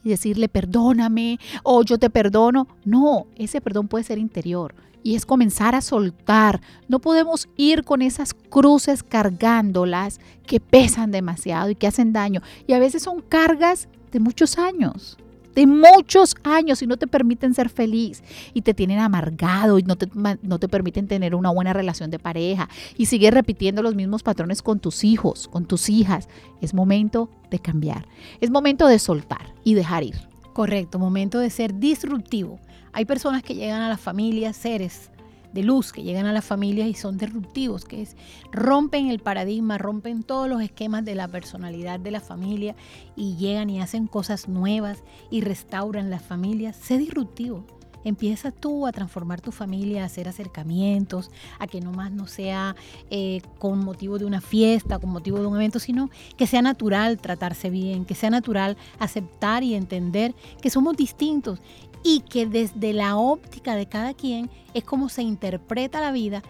y 0.04 0.10
decirle 0.10 0.48
perdóname 0.48 1.40
o 1.64 1.82
yo 1.82 1.98
te 1.98 2.08
perdono. 2.08 2.68
No, 2.84 3.26
ese 3.34 3.60
perdón 3.60 3.88
puede 3.88 4.04
ser 4.04 4.18
interior 4.18 4.74
y 5.02 5.14
es 5.14 5.26
comenzar 5.26 5.74
a 5.74 5.80
soltar. 5.80 6.60
No 6.88 7.00
podemos 7.00 7.48
ir 7.56 7.84
con 7.84 8.02
esas 8.02 8.34
cruces 8.34 9.02
cargándolas 9.02 10.20
que 10.46 10.60
pesan 10.60 11.10
demasiado 11.10 11.70
y 11.70 11.74
que 11.74 11.86
hacen 11.86 12.12
daño. 12.12 12.40
Y 12.66 12.72
a 12.72 12.78
veces 12.78 13.02
son 13.02 13.20
cargas 13.20 13.88
de 14.10 14.20
muchos 14.20 14.58
años, 14.58 15.16
de 15.54 15.66
muchos 15.66 16.34
años 16.44 16.82
y 16.82 16.86
no 16.86 16.96
te 16.96 17.06
permiten 17.06 17.54
ser 17.54 17.68
feliz 17.68 18.22
y 18.54 18.62
te 18.62 18.74
tienen 18.74 18.98
amargado 18.98 19.78
y 19.78 19.82
no 19.82 19.96
te, 19.96 20.08
no 20.14 20.58
te 20.58 20.68
permiten 20.68 21.08
tener 21.08 21.34
una 21.34 21.50
buena 21.50 21.72
relación 21.72 22.10
de 22.10 22.18
pareja 22.18 22.68
y 22.96 23.06
sigues 23.06 23.34
repitiendo 23.34 23.82
los 23.82 23.94
mismos 23.94 24.22
patrones 24.22 24.62
con 24.62 24.80
tus 24.80 25.04
hijos, 25.04 25.48
con 25.48 25.66
tus 25.66 25.88
hijas. 25.88 26.28
Es 26.60 26.74
momento 26.74 27.30
de 27.50 27.58
cambiar, 27.58 28.06
es 28.40 28.50
momento 28.50 28.86
de 28.86 28.98
soltar 28.98 29.54
y 29.64 29.74
dejar 29.74 30.04
ir. 30.04 30.16
Correcto, 30.52 30.98
momento 30.98 31.38
de 31.38 31.48
ser 31.48 31.78
disruptivo 31.78 32.58
hay 32.92 33.04
personas 33.04 33.42
que 33.42 33.54
llegan 33.54 33.82
a 33.82 33.88
las 33.88 34.00
familias, 34.00 34.56
seres 34.56 35.10
de 35.52 35.62
luz 35.62 35.92
que 35.92 36.02
llegan 36.02 36.26
a 36.26 36.32
las 36.32 36.44
familias 36.44 36.88
y 36.88 36.94
son 36.94 37.18
disruptivos, 37.18 37.84
que 37.84 38.02
es 38.02 38.16
rompen 38.50 39.08
el 39.08 39.18
paradigma, 39.18 39.78
rompen 39.78 40.22
todos 40.22 40.48
los 40.48 40.62
esquemas 40.62 41.04
de 41.04 41.14
la 41.14 41.28
personalidad 41.28 42.00
de 42.00 42.10
la 42.10 42.20
familia 42.20 42.74
y 43.16 43.36
llegan 43.36 43.70
y 43.70 43.80
hacen 43.80 44.06
cosas 44.06 44.48
nuevas 44.48 45.02
y 45.30 45.42
restauran 45.42 46.10
las 46.10 46.22
familias. 46.22 46.76
Sé 46.76 46.98
disruptivo. 46.98 47.66
Empieza 48.04 48.50
tú 48.50 48.86
a 48.86 48.92
transformar 48.92 49.40
tu 49.40 49.52
familia, 49.52 50.02
a 50.02 50.06
hacer 50.06 50.28
acercamientos, 50.28 51.30
a 51.58 51.66
que 51.66 51.80
no 51.80 51.92
más 51.92 52.10
no 52.10 52.26
sea 52.26 52.74
eh, 53.10 53.42
con 53.58 53.84
motivo 53.84 54.18
de 54.18 54.24
una 54.24 54.40
fiesta, 54.40 54.98
con 54.98 55.10
motivo 55.10 55.38
de 55.38 55.46
un 55.46 55.56
evento, 55.56 55.78
sino 55.78 56.10
que 56.36 56.46
sea 56.46 56.62
natural 56.62 57.18
tratarse 57.18 57.70
bien, 57.70 58.04
que 58.04 58.14
sea 58.14 58.30
natural 58.30 58.76
aceptar 58.98 59.62
y 59.62 59.74
entender 59.74 60.34
que 60.60 60.70
somos 60.70 60.96
distintos 60.96 61.60
y 62.02 62.20
que 62.20 62.46
desde 62.46 62.92
la 62.92 63.16
óptica 63.16 63.74
de 63.76 63.86
cada 63.86 64.14
quien 64.14 64.50
es 64.74 64.84
como 64.84 65.08
se 65.08 65.22
interpreta 65.22 66.00
la 66.00 66.12
vida. 66.12 66.42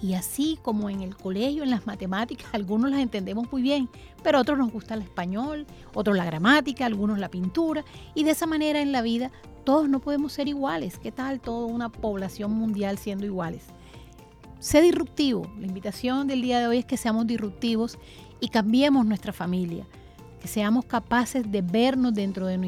Y 0.00 0.14
así 0.14 0.58
como 0.62 0.90
en 0.90 1.00
el 1.00 1.16
colegio, 1.16 1.62
en 1.62 1.70
las 1.70 1.86
matemáticas, 1.86 2.48
algunos 2.52 2.90
las 2.90 3.00
entendemos 3.00 3.50
muy 3.52 3.62
bien, 3.62 3.88
pero 4.22 4.40
otros 4.40 4.58
nos 4.58 4.72
gusta 4.72 4.94
el 4.94 5.02
español, 5.02 5.66
otros 5.94 6.16
la 6.16 6.24
gramática, 6.24 6.86
algunos 6.86 7.18
la 7.18 7.28
pintura. 7.28 7.84
Y 8.14 8.24
de 8.24 8.32
esa 8.32 8.46
manera 8.46 8.80
en 8.80 8.92
la 8.92 9.02
vida 9.02 9.30
todos 9.64 9.88
no 9.88 10.00
podemos 10.00 10.32
ser 10.32 10.48
iguales. 10.48 10.98
¿Qué 10.98 11.12
tal 11.12 11.40
toda 11.40 11.66
una 11.66 11.88
población 11.88 12.52
mundial 12.52 12.98
siendo 12.98 13.24
iguales? 13.24 13.66
Sé 14.58 14.80
disruptivo. 14.80 15.50
La 15.58 15.66
invitación 15.66 16.26
del 16.28 16.42
día 16.42 16.60
de 16.60 16.66
hoy 16.66 16.78
es 16.78 16.84
que 16.84 16.96
seamos 16.96 17.26
disruptivos 17.26 17.98
y 18.40 18.48
cambiemos 18.48 19.06
nuestra 19.06 19.32
familia, 19.32 19.86
que 20.40 20.48
seamos 20.48 20.84
capaces 20.84 21.50
de 21.50 21.62
vernos 21.62 22.14
dentro 22.14 22.46
de, 22.46 22.58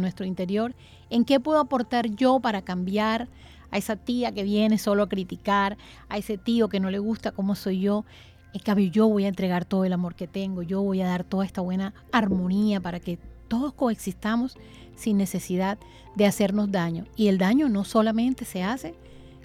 nuestro 0.00 0.24
interior, 0.24 0.74
en 1.10 1.24
qué 1.24 1.40
puedo 1.40 1.58
aportar 1.58 2.08
yo 2.08 2.40
para 2.40 2.62
cambiar 2.62 3.28
a 3.70 3.78
esa 3.78 3.96
tía 3.96 4.32
que 4.32 4.44
viene 4.44 4.78
solo 4.78 5.02
a 5.02 5.08
criticar, 5.08 5.76
a 6.08 6.18
ese 6.18 6.38
tío 6.38 6.68
que 6.68 6.80
no 6.80 6.90
le 6.90 6.98
gusta 6.98 7.32
cómo 7.32 7.54
soy 7.56 7.80
yo. 7.80 8.04
En 8.52 8.60
cambio, 8.60 8.88
yo 8.88 9.08
voy 9.08 9.24
a 9.24 9.28
entregar 9.28 9.64
todo 9.64 9.84
el 9.84 9.92
amor 9.92 10.14
que 10.14 10.28
tengo, 10.28 10.62
yo 10.62 10.80
voy 10.82 11.00
a 11.00 11.06
dar 11.06 11.24
toda 11.24 11.44
esta 11.44 11.60
buena 11.60 11.94
armonía 12.12 12.80
para 12.80 13.00
que 13.00 13.18
todos 13.48 13.72
coexistamos 13.74 14.56
sin 14.96 15.16
necesidad 15.16 15.78
de 16.14 16.26
hacernos 16.26 16.70
daño. 16.70 17.06
Y 17.16 17.28
el 17.28 17.38
daño 17.38 17.68
no 17.68 17.84
solamente 17.84 18.44
se 18.44 18.62
hace 18.62 18.94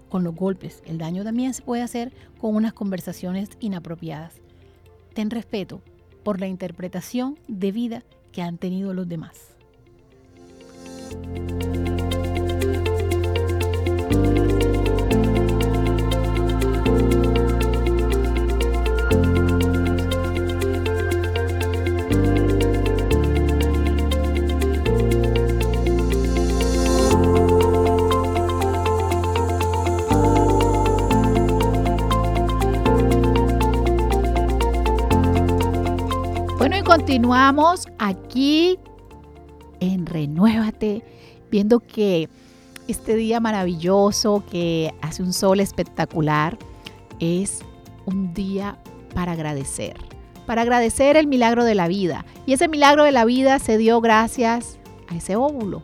con 0.10 0.24
los 0.24 0.36
golpes, 0.36 0.82
el 0.86 0.98
daño 0.98 1.24
también 1.24 1.54
se 1.54 1.62
puede 1.62 1.84
hacer 1.84 2.12
con 2.40 2.56
unas 2.56 2.74
conversaciones 2.74 3.50
inapropiadas. 3.60 4.34
Ten 5.14 5.30
respeto 5.30 5.82
por 6.24 6.40
la 6.40 6.48
interpretación 6.48 7.38
de 7.48 7.72
vida 7.72 8.04
que 8.32 8.42
han 8.42 8.58
tenido 8.58 8.94
los 8.94 9.08
demás. 9.08 9.56
Continuamos 37.10 37.88
aquí 37.98 38.78
en 39.80 40.06
Renuévate, 40.06 41.04
viendo 41.50 41.80
que 41.80 42.30
este 42.88 43.16
día 43.16 43.40
maravilloso 43.40 44.44
que 44.52 44.94
hace 45.02 45.24
un 45.24 45.34
sol 45.34 45.60
espectacular 45.60 46.60
es 47.20 47.62
un 48.06 48.36
día 48.36 48.78
para 49.16 49.32
agradecer, 49.32 49.98
para 50.46 50.62
agradecer 50.62 51.18
el 51.18 51.26
milagro 51.26 51.64
de 51.64 51.74
la 51.74 51.88
vida. 51.88 52.26
Y 52.46 52.54
ese 52.54 52.68
milagro 52.68 53.04
de 53.04 53.12
la 53.12 53.26
vida 53.26 53.58
se 53.58 53.80
dio 53.80 54.02
gracias 54.02 54.78
a 55.08 55.16
ese 55.16 55.36
óvulo, 55.36 55.82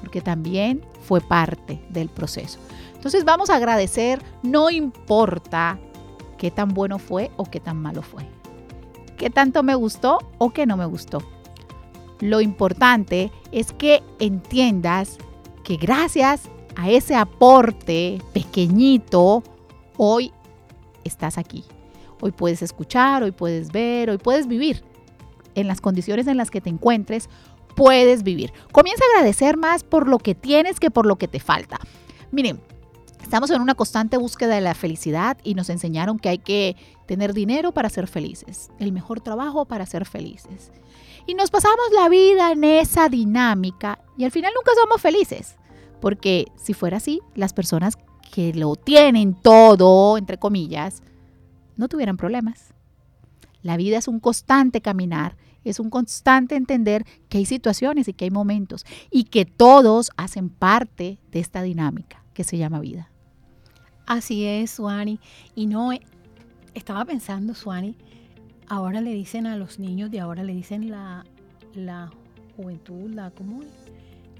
porque 0.00 0.20
también 0.20 0.84
fue 1.00 1.22
parte 1.22 1.80
del 1.88 2.10
proceso. 2.10 2.58
Entonces 2.94 3.24
vamos 3.24 3.48
a 3.48 3.56
agradecer, 3.56 4.22
no 4.42 4.68
importa 4.68 5.78
qué 6.36 6.50
tan 6.50 6.74
bueno 6.74 6.98
fue 6.98 7.30
o 7.38 7.44
qué 7.46 7.58
tan 7.58 7.80
malo 7.80 8.02
fue 8.02 8.37
qué 9.18 9.28
tanto 9.28 9.62
me 9.62 9.74
gustó 9.74 10.18
o 10.38 10.50
qué 10.50 10.64
no 10.64 10.76
me 10.76 10.86
gustó. 10.86 11.18
Lo 12.20 12.40
importante 12.40 13.30
es 13.52 13.72
que 13.72 14.02
entiendas 14.18 15.18
que 15.64 15.76
gracias 15.76 16.48
a 16.76 16.88
ese 16.90 17.14
aporte 17.14 18.22
pequeñito, 18.32 19.42
hoy 19.96 20.32
estás 21.04 21.36
aquí. 21.38 21.64
Hoy 22.20 22.32
puedes 22.32 22.62
escuchar, 22.62 23.22
hoy 23.22 23.32
puedes 23.32 23.70
ver, 23.70 24.10
hoy 24.10 24.18
puedes 24.18 24.46
vivir. 24.46 24.82
En 25.54 25.68
las 25.68 25.80
condiciones 25.80 26.26
en 26.26 26.36
las 26.36 26.50
que 26.50 26.60
te 26.60 26.70
encuentres, 26.70 27.28
puedes 27.74 28.22
vivir. 28.22 28.52
Comienza 28.72 29.04
a 29.04 29.16
agradecer 29.16 29.56
más 29.56 29.84
por 29.84 30.08
lo 30.08 30.18
que 30.18 30.34
tienes 30.34 30.80
que 30.80 30.90
por 30.90 31.06
lo 31.06 31.16
que 31.16 31.28
te 31.28 31.40
falta. 31.40 31.78
Miren, 32.30 32.60
Estamos 33.28 33.50
en 33.50 33.60
una 33.60 33.74
constante 33.74 34.16
búsqueda 34.16 34.54
de 34.54 34.62
la 34.62 34.72
felicidad 34.72 35.36
y 35.44 35.52
nos 35.52 35.68
enseñaron 35.68 36.18
que 36.18 36.30
hay 36.30 36.38
que 36.38 36.76
tener 37.06 37.34
dinero 37.34 37.72
para 37.72 37.90
ser 37.90 38.06
felices, 38.06 38.70
el 38.78 38.90
mejor 38.90 39.20
trabajo 39.20 39.66
para 39.66 39.84
ser 39.84 40.06
felices. 40.06 40.72
Y 41.26 41.34
nos 41.34 41.50
pasamos 41.50 41.84
la 41.94 42.08
vida 42.08 42.52
en 42.52 42.64
esa 42.64 43.10
dinámica 43.10 43.98
y 44.16 44.24
al 44.24 44.30
final 44.30 44.54
nunca 44.56 44.72
somos 44.80 45.02
felices, 45.02 45.56
porque 46.00 46.46
si 46.56 46.72
fuera 46.72 46.96
así, 46.96 47.20
las 47.34 47.52
personas 47.52 47.98
que 48.32 48.54
lo 48.54 48.76
tienen 48.76 49.34
todo, 49.34 50.16
entre 50.16 50.38
comillas, 50.38 51.02
no 51.76 51.88
tuvieran 51.88 52.16
problemas. 52.16 52.72
La 53.60 53.76
vida 53.76 53.98
es 53.98 54.08
un 54.08 54.20
constante 54.20 54.80
caminar, 54.80 55.36
es 55.64 55.80
un 55.80 55.90
constante 55.90 56.56
entender 56.56 57.04
que 57.28 57.36
hay 57.36 57.44
situaciones 57.44 58.08
y 58.08 58.14
que 58.14 58.24
hay 58.24 58.30
momentos 58.30 58.86
y 59.10 59.24
que 59.24 59.44
todos 59.44 60.12
hacen 60.16 60.48
parte 60.48 61.18
de 61.30 61.40
esta 61.40 61.60
dinámica 61.60 62.24
que 62.32 62.42
se 62.42 62.56
llama 62.56 62.80
vida. 62.80 63.10
Así 64.08 64.46
es, 64.46 64.70
Suani. 64.70 65.20
Y 65.54 65.66
no, 65.66 65.92
eh, 65.92 66.00
estaba 66.72 67.04
pensando, 67.04 67.54
Suani, 67.54 67.94
ahora 68.66 69.02
le 69.02 69.12
dicen 69.12 69.46
a 69.46 69.54
los 69.58 69.78
niños 69.78 70.10
de 70.10 70.18
ahora, 70.18 70.42
le 70.42 70.54
dicen 70.54 70.90
la, 70.90 71.26
la 71.74 72.10
juventud, 72.56 73.10
la, 73.10 73.30
¿cómo 73.32 73.60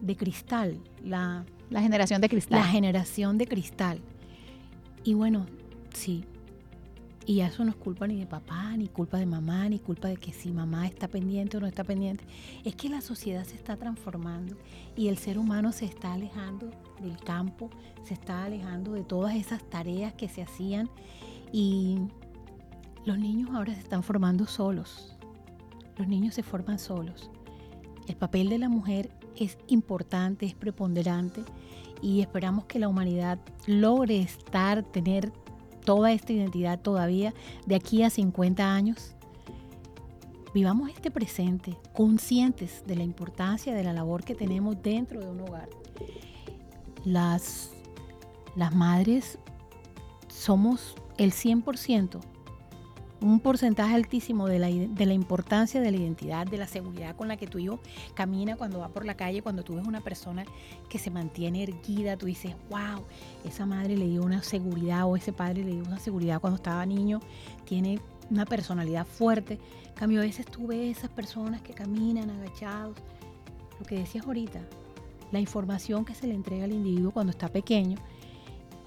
De 0.01 0.17
cristal, 0.17 0.81
la, 1.05 1.45
la 1.69 1.83
generación 1.83 2.23
de 2.23 2.31
cristal. 2.31 2.61
La 2.61 2.65
generación 2.65 3.37
de 3.37 3.47
cristal. 3.47 4.01
Y 5.05 5.13
bueno, 5.13 5.45
sí, 5.93 6.25
y 7.29 7.43
eso 7.43 7.62
no 7.62 7.73
es 7.73 7.77
culpa 7.77 8.07
ni 8.07 8.19
de 8.19 8.25
papá, 8.25 8.75
ni 8.75 8.88
culpa 8.88 9.19
de 9.19 9.27
mamá, 9.27 9.69
ni 9.69 9.79
culpa 9.79 10.09
de 10.09 10.17
que 10.17 10.33
si 10.33 10.51
mamá 10.51 10.87
está 10.87 11.09
pendiente 11.09 11.59
o 11.59 11.61
no 11.61 11.67
está 11.67 11.85
pendiente. 11.85 12.25
Es 12.64 12.75
que 12.75 12.88
la 12.88 13.03
sociedad 13.03 13.45
se 13.45 13.55
está 13.55 13.77
transformando 13.77 14.57
y 14.97 15.09
el 15.09 15.19
ser 15.19 15.38
humano 15.38 15.71
se 15.73 15.85
está 15.85 16.14
alejando 16.14 16.71
del 17.03 17.19
campo, 17.19 17.69
se 18.03 18.14
está 18.14 18.45
alejando 18.45 18.93
de 18.93 19.05
todas 19.05 19.35
esas 19.35 19.62
tareas 19.69 20.14
que 20.14 20.27
se 20.27 20.41
hacían 20.41 20.88
y 21.53 21.99
los 23.05 23.19
niños 23.19 23.51
ahora 23.53 23.75
se 23.75 23.81
están 23.81 24.03
formando 24.03 24.47
solos. 24.47 25.14
Los 25.99 26.09
niños 26.09 26.35
se 26.35 26.43
forman 26.43 26.79
solos. 26.79 27.31
El 28.07 28.17
papel 28.17 28.49
de 28.49 28.57
la 28.57 28.71
mujer 28.71 29.11
es 29.37 29.59
importante, 29.67 30.47
es 30.47 30.55
preponderante 30.55 31.43
y 32.01 32.23
esperamos 32.23 32.64
que 32.64 32.79
la 32.79 32.88
humanidad 32.88 33.38
logre 33.67 34.19
estar, 34.19 34.83
tener 34.83 35.31
toda 35.88 36.12
esta 36.12 36.35
identidad 36.35 36.79
todavía 36.79 37.33
de 37.64 37.74
aquí 37.74 38.03
a 38.03 38.11
50 38.11 38.74
años? 38.74 39.14
Vivamos 40.53 40.90
este 40.90 41.11
presente 41.11 41.79
conscientes 41.94 42.85
de 42.87 42.94
la 42.94 43.05
importancia 43.05 43.74
de 43.74 43.83
la 43.83 43.94
labor 43.94 44.22
que 44.22 44.35
tenemos 44.35 44.83
dentro 44.83 45.18
de 45.18 45.31
un 45.31 45.40
hogar. 45.40 45.70
Las, 47.07 47.70
las 48.55 48.74
madres 48.74 49.38
somos 50.29 50.94
el 51.16 51.33
100% 51.33 52.20
un 53.21 53.41
porcentaje 53.41 53.95
altísimo 53.95 54.47
de 54.47 54.59
la, 54.59 54.69
de 54.69 55.07
la, 55.07 55.13
importancia 55.13 55.81
de 55.81 55.91
la 55.91 55.97
identidad, 55.97 56.47
de 56.47 56.57
la 56.57 56.67
seguridad 56.67 57.17
con 57.17 57.29
la 57.29 57.37
que 57.37 57.47
tu 57.47 57.59
hijo 57.59 57.81
camina 58.15 58.57
cuando 58.57 58.79
va 58.79 58.89
por 58.89 59.05
la 59.05 59.17
calle, 59.17 59.43
cuando 59.43 59.65
tú 59.65 59.75
ves 59.77 59.87
una 59.87 60.01
persona 60.01 60.45
que 60.89 60.99
se 60.99 61.11
mantiene 61.11 61.65
erguida, 61.65 62.17
tú 62.17 62.27
dices, 62.27 62.55
wow, 62.71 63.05
esa 63.45 63.67
madre 63.67 63.97
le 63.97 64.07
dio 64.07 64.23
una 64.23 64.43
seguridad 64.43 65.05
o 65.07 65.17
ese 65.17 65.33
padre 65.33 65.65
le 65.65 65.73
dio 65.73 65.83
una 65.83 65.99
seguridad 65.99 66.41
cuando 66.41 66.57
estaba 66.57 66.87
niño, 66.87 67.21
tiene 67.65 68.01
una 68.31 68.45
personalidad 68.45 69.07
fuerte. 69.07 69.59
En 69.89 69.95
cambio, 69.95 70.21
a 70.21 70.25
veces 70.25 70.47
tú 70.47 70.69
ves 70.69 70.99
esas 70.99 71.11
personas 71.11 71.61
que 71.63 71.75
caminan 71.75 72.31
agachados, 72.31 72.97
lo 73.81 73.85
que 73.85 73.97
decías 73.99 74.27
ahorita, 74.27 74.61
la 75.33 75.41
información 75.41 76.05
que 76.05 76.15
se 76.15 76.27
le 76.27 76.35
entrega 76.35 76.65
al 76.65 76.73
individuo 76.73 77.11
cuando 77.11 77.31
está 77.31 77.49
pequeño, 77.49 77.99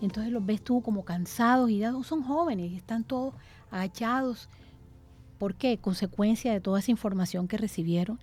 entonces 0.02 0.32
los 0.32 0.44
ves 0.46 0.64
tú 0.64 0.82
como 0.82 1.06
cansados 1.06 1.70
y 1.70 1.80
ya 1.80 1.94
son 2.04 2.24
jóvenes 2.24 2.72
y 2.72 2.76
están 2.76 3.04
todos 3.04 3.36
agachados. 3.72 4.50
¿Por 5.40 5.56
qué? 5.56 5.78
Consecuencia 5.78 6.54
de 6.54 6.62
toda 6.62 6.80
esa 6.80 6.92
información 6.92 7.48
que 7.48 7.58
recibieron. 7.58 8.20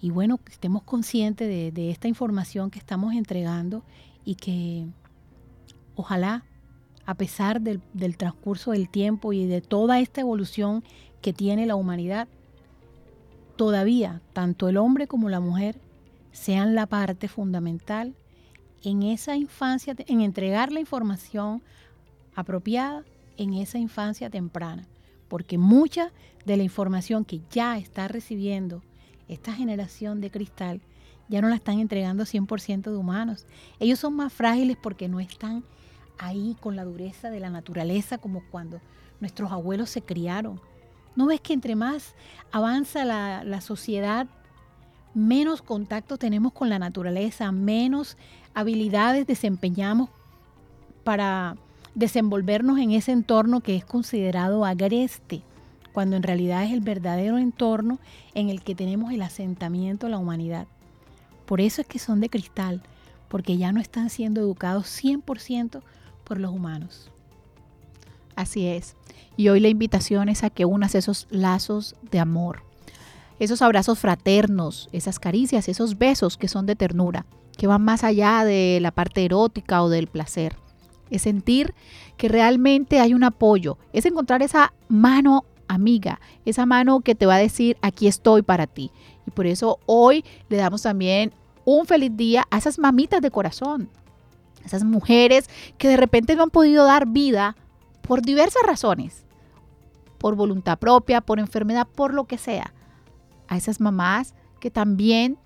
Y 0.00 0.10
bueno, 0.10 0.38
estemos 0.48 0.82
conscientes 0.84 1.48
de, 1.74 1.90
esta 1.90 2.06
información 2.06 2.70
que 2.70 2.78
estamos 2.78 3.14
entregando 3.14 3.82
y 4.24 4.36
que 4.36 4.86
ojalá, 5.96 6.44
a 7.04 7.14
pesar 7.14 7.60
del, 7.60 7.80
del 7.94 8.16
transcurso 8.16 8.70
del 8.70 8.88
tiempo 8.88 9.32
y 9.32 9.46
de 9.46 9.60
toda 9.60 9.98
esta 9.98 10.20
evolución 10.20 10.84
que 11.20 11.32
tiene 11.32 11.66
la 11.66 11.74
humanidad, 11.74 12.28
todavía 13.56 14.22
tanto 14.32 14.68
el 14.68 14.76
hombre 14.76 15.08
como 15.08 15.28
la 15.28 15.40
mujer 15.40 15.80
sean 16.30 16.76
la 16.76 16.86
parte 16.86 17.26
fundamental 17.26 18.14
en 18.84 19.02
esa 19.02 19.34
infancia, 19.34 19.96
en 20.06 20.20
entregar 20.20 20.70
la 20.70 20.78
información 20.78 21.62
apropiada 22.36 23.04
en 23.38 23.54
esa 23.54 23.78
infancia 23.78 24.28
temprana, 24.28 24.86
porque 25.28 25.56
mucha 25.56 26.12
de 26.44 26.56
la 26.56 26.62
información 26.62 27.24
que 27.24 27.40
ya 27.50 27.78
está 27.78 28.08
recibiendo 28.08 28.82
esta 29.28 29.52
generación 29.54 30.20
de 30.20 30.30
cristal 30.30 30.80
ya 31.28 31.40
no 31.40 31.48
la 31.48 31.56
están 31.56 31.78
entregando 31.78 32.24
100% 32.24 32.90
de 32.90 32.96
humanos. 32.96 33.46
Ellos 33.78 33.98
son 33.98 34.16
más 34.16 34.32
frágiles 34.32 34.76
porque 34.80 35.08
no 35.08 35.20
están 35.20 35.62
ahí 36.18 36.56
con 36.60 36.74
la 36.74 36.84
dureza 36.84 37.30
de 37.30 37.40
la 37.40 37.50
naturaleza 37.50 38.18
como 38.18 38.42
cuando 38.50 38.80
nuestros 39.20 39.52
abuelos 39.52 39.90
se 39.90 40.02
criaron. 40.02 40.60
¿No 41.16 41.26
ves 41.26 41.40
que 41.40 41.52
entre 41.52 41.76
más 41.76 42.14
avanza 42.50 43.04
la, 43.04 43.44
la 43.44 43.60
sociedad, 43.60 44.26
menos 45.14 45.62
contacto 45.62 46.16
tenemos 46.16 46.52
con 46.52 46.68
la 46.68 46.78
naturaleza, 46.78 47.52
menos 47.52 48.16
habilidades 48.54 49.26
desempeñamos 49.26 50.08
para 51.04 51.56
desenvolvernos 51.94 52.78
en 52.78 52.92
ese 52.92 53.12
entorno 53.12 53.60
que 53.60 53.76
es 53.76 53.84
considerado 53.84 54.64
agreste, 54.64 55.42
cuando 55.92 56.16
en 56.16 56.22
realidad 56.22 56.64
es 56.64 56.72
el 56.72 56.80
verdadero 56.80 57.38
entorno 57.38 57.98
en 58.34 58.50
el 58.50 58.62
que 58.62 58.74
tenemos 58.74 59.12
el 59.12 59.22
asentamiento 59.22 60.06
de 60.06 60.12
la 60.12 60.18
humanidad. 60.18 60.66
Por 61.46 61.60
eso 61.60 61.80
es 61.80 61.86
que 61.86 61.98
son 61.98 62.20
de 62.20 62.28
cristal, 62.28 62.82
porque 63.28 63.56
ya 63.56 63.72
no 63.72 63.80
están 63.80 64.10
siendo 64.10 64.40
educados 64.40 64.86
100% 64.86 65.82
por 66.24 66.38
los 66.38 66.52
humanos. 66.52 67.10
Así 68.36 68.66
es. 68.66 68.94
Y 69.36 69.48
hoy 69.48 69.60
la 69.60 69.68
invitación 69.68 70.28
es 70.28 70.44
a 70.44 70.50
que 70.50 70.64
unas 70.64 70.94
esos 70.94 71.26
lazos 71.30 71.96
de 72.10 72.20
amor, 72.20 72.62
esos 73.38 73.62
abrazos 73.62 73.98
fraternos, 73.98 74.88
esas 74.92 75.18
caricias, 75.18 75.68
esos 75.68 75.98
besos 75.98 76.36
que 76.36 76.48
son 76.48 76.66
de 76.66 76.76
ternura, 76.76 77.26
que 77.56 77.66
van 77.66 77.82
más 77.82 78.04
allá 78.04 78.44
de 78.44 78.78
la 78.80 78.90
parte 78.90 79.24
erótica 79.24 79.82
o 79.82 79.88
del 79.88 80.06
placer. 80.06 80.56
Es 81.10 81.22
sentir 81.22 81.74
que 82.16 82.28
realmente 82.28 83.00
hay 83.00 83.14
un 83.14 83.24
apoyo, 83.24 83.78
es 83.92 84.06
encontrar 84.06 84.42
esa 84.42 84.72
mano 84.88 85.44
amiga, 85.68 86.20
esa 86.44 86.66
mano 86.66 87.00
que 87.00 87.14
te 87.14 87.26
va 87.26 87.36
a 87.36 87.38
decir, 87.38 87.76
aquí 87.82 88.08
estoy 88.08 88.42
para 88.42 88.66
ti. 88.66 88.90
Y 89.26 89.30
por 89.30 89.46
eso 89.46 89.78
hoy 89.86 90.24
le 90.48 90.56
damos 90.56 90.82
también 90.82 91.32
un 91.64 91.86
feliz 91.86 92.16
día 92.16 92.46
a 92.50 92.58
esas 92.58 92.78
mamitas 92.78 93.20
de 93.20 93.30
corazón, 93.30 93.90
esas 94.64 94.84
mujeres 94.84 95.48
que 95.76 95.88
de 95.88 95.96
repente 95.96 96.34
no 96.34 96.44
han 96.44 96.50
podido 96.50 96.84
dar 96.84 97.06
vida 97.06 97.56
por 98.02 98.22
diversas 98.22 98.62
razones, 98.66 99.26
por 100.18 100.34
voluntad 100.34 100.78
propia, 100.78 101.20
por 101.20 101.38
enfermedad, 101.38 101.86
por 101.86 102.14
lo 102.14 102.24
que 102.24 102.38
sea. 102.38 102.72
A 103.48 103.56
esas 103.56 103.80
mamás 103.80 104.34
que 104.60 104.70
también 104.70 105.38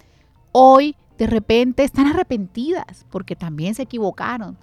hoy 0.53 0.97
de 1.19 1.27
repente 1.27 1.85
están 1.85 2.07
arrepentidas 2.07 3.05
porque 3.11 3.37
también 3.37 3.75
se 3.75 3.83
equivocaron. 3.83 4.57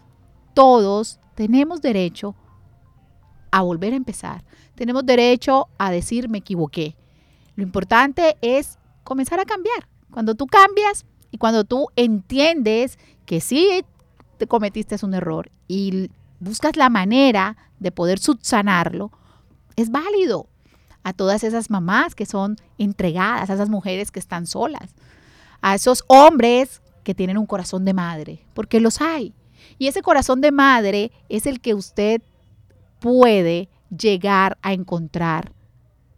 Todos 0.60 1.22
tenemos 1.36 1.82
derecho 1.82 2.36
a 3.50 3.62
volver 3.62 3.93
a 3.93 3.95
empezar. 3.95 4.43
Tenemos 4.76 5.06
derecho 5.06 5.69
a 5.78 5.89
decir 5.89 6.28
me 6.28 6.39
equivoqué. 6.39 6.98
Lo 7.56 7.63
importante 7.63 8.36
es 8.41 8.78
comenzar 9.06 9.39
a 9.39 9.45
cambiar. 9.45 9.88
Cuando 10.12 10.36
tú 10.36 10.48
cambias 10.48 11.06
y 11.32 11.38
cuando 11.38 11.63
tú 11.63 11.88
entiendes 11.95 13.00
que 13.26 13.39
sí 13.39 13.86
te 14.38 14.48
cometiste 14.48 14.98
un 15.06 15.13
error 15.13 15.50
y 15.69 16.12
buscas 16.41 16.76
la 16.76 16.89
manera 16.89 17.56
de 17.80 17.93
poder 17.93 18.19
subsanarlo, 18.19 19.13
es 19.78 19.89
válido. 19.91 20.50
A 21.04 21.13
todas 21.13 21.45
esas 21.45 21.69
mamás 21.69 22.15
que 22.15 22.26
son 22.26 22.58
entregadas, 22.78 23.50
a 23.50 23.54
esas 23.54 23.69
mujeres 23.69 24.12
que 24.12 24.19
están 24.19 24.45
solas, 24.45 24.93
a 25.62 25.76
esos 25.76 26.04
hombres 26.08 26.82
que 27.06 27.15
tienen 27.15 27.38
un 27.38 27.45
corazón 27.45 27.86
de 27.86 27.93
madre, 27.93 28.45
porque 28.54 28.82
los 28.82 29.00
hay. 29.00 29.34
Y 29.78 29.88
ese 29.88 30.02
corazón 30.02 30.41
de 30.41 30.52
madre 30.52 31.12
es 31.30 31.45
el 31.45 31.60
que 31.60 31.74
usted 31.74 32.22
puede 33.00 33.69
llegar 33.95 34.58
a 34.62 34.74
encontrar 34.74 35.52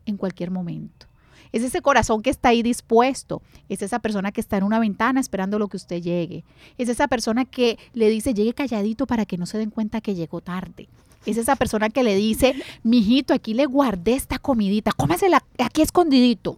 en 0.06 0.18
cualquier 0.18 0.52
momento. 0.52 1.08
Es 1.52 1.64
ese 1.64 1.82
corazón 1.82 2.22
que 2.22 2.30
está 2.30 2.50
ahí 2.50 2.64
dispuesto. 2.64 3.42
Es 3.68 3.82
esa 3.82 4.00
persona 4.00 4.32
que 4.32 4.42
está 4.42 4.58
en 4.58 4.64
una 4.64 4.80
ventana 4.80 5.20
esperando 5.20 5.60
lo 5.60 5.68
que 5.68 5.78
usted 5.78 6.02
llegue. 6.02 6.44
Es 6.78 6.90
esa 6.90 7.08
persona 7.08 7.46
que 7.46 7.78
le 7.94 8.10
dice, 8.10 8.34
llegue 8.34 8.54
calladito 8.54 9.06
para 9.06 9.26
que 9.26 9.38
no 9.38 9.46
se 9.46 9.58
den 9.58 9.70
cuenta 9.70 10.02
que 10.02 10.16
llegó 10.16 10.42
tarde. 10.42 10.88
Es 11.26 11.38
esa 11.38 11.56
persona 11.56 11.90
que 11.90 12.04
le 12.04 12.16
dice, 12.16 12.56
mijito, 12.84 13.34
aquí 13.34 13.54
le 13.54 13.66
guardé 13.66 14.14
esta 14.14 14.40
comidita, 14.40 14.92
cómasela 14.92 15.44
aquí 15.60 15.82
escondidito. 15.82 16.58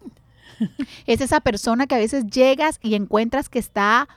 Es 1.06 1.20
esa 1.20 1.40
persona 1.40 1.86
que 1.86 1.96
a 1.96 1.98
veces 1.98 2.26
llegas 2.26 2.78
y 2.80 2.94
encuentras 2.94 3.48
que 3.48 3.58
está 3.58 4.08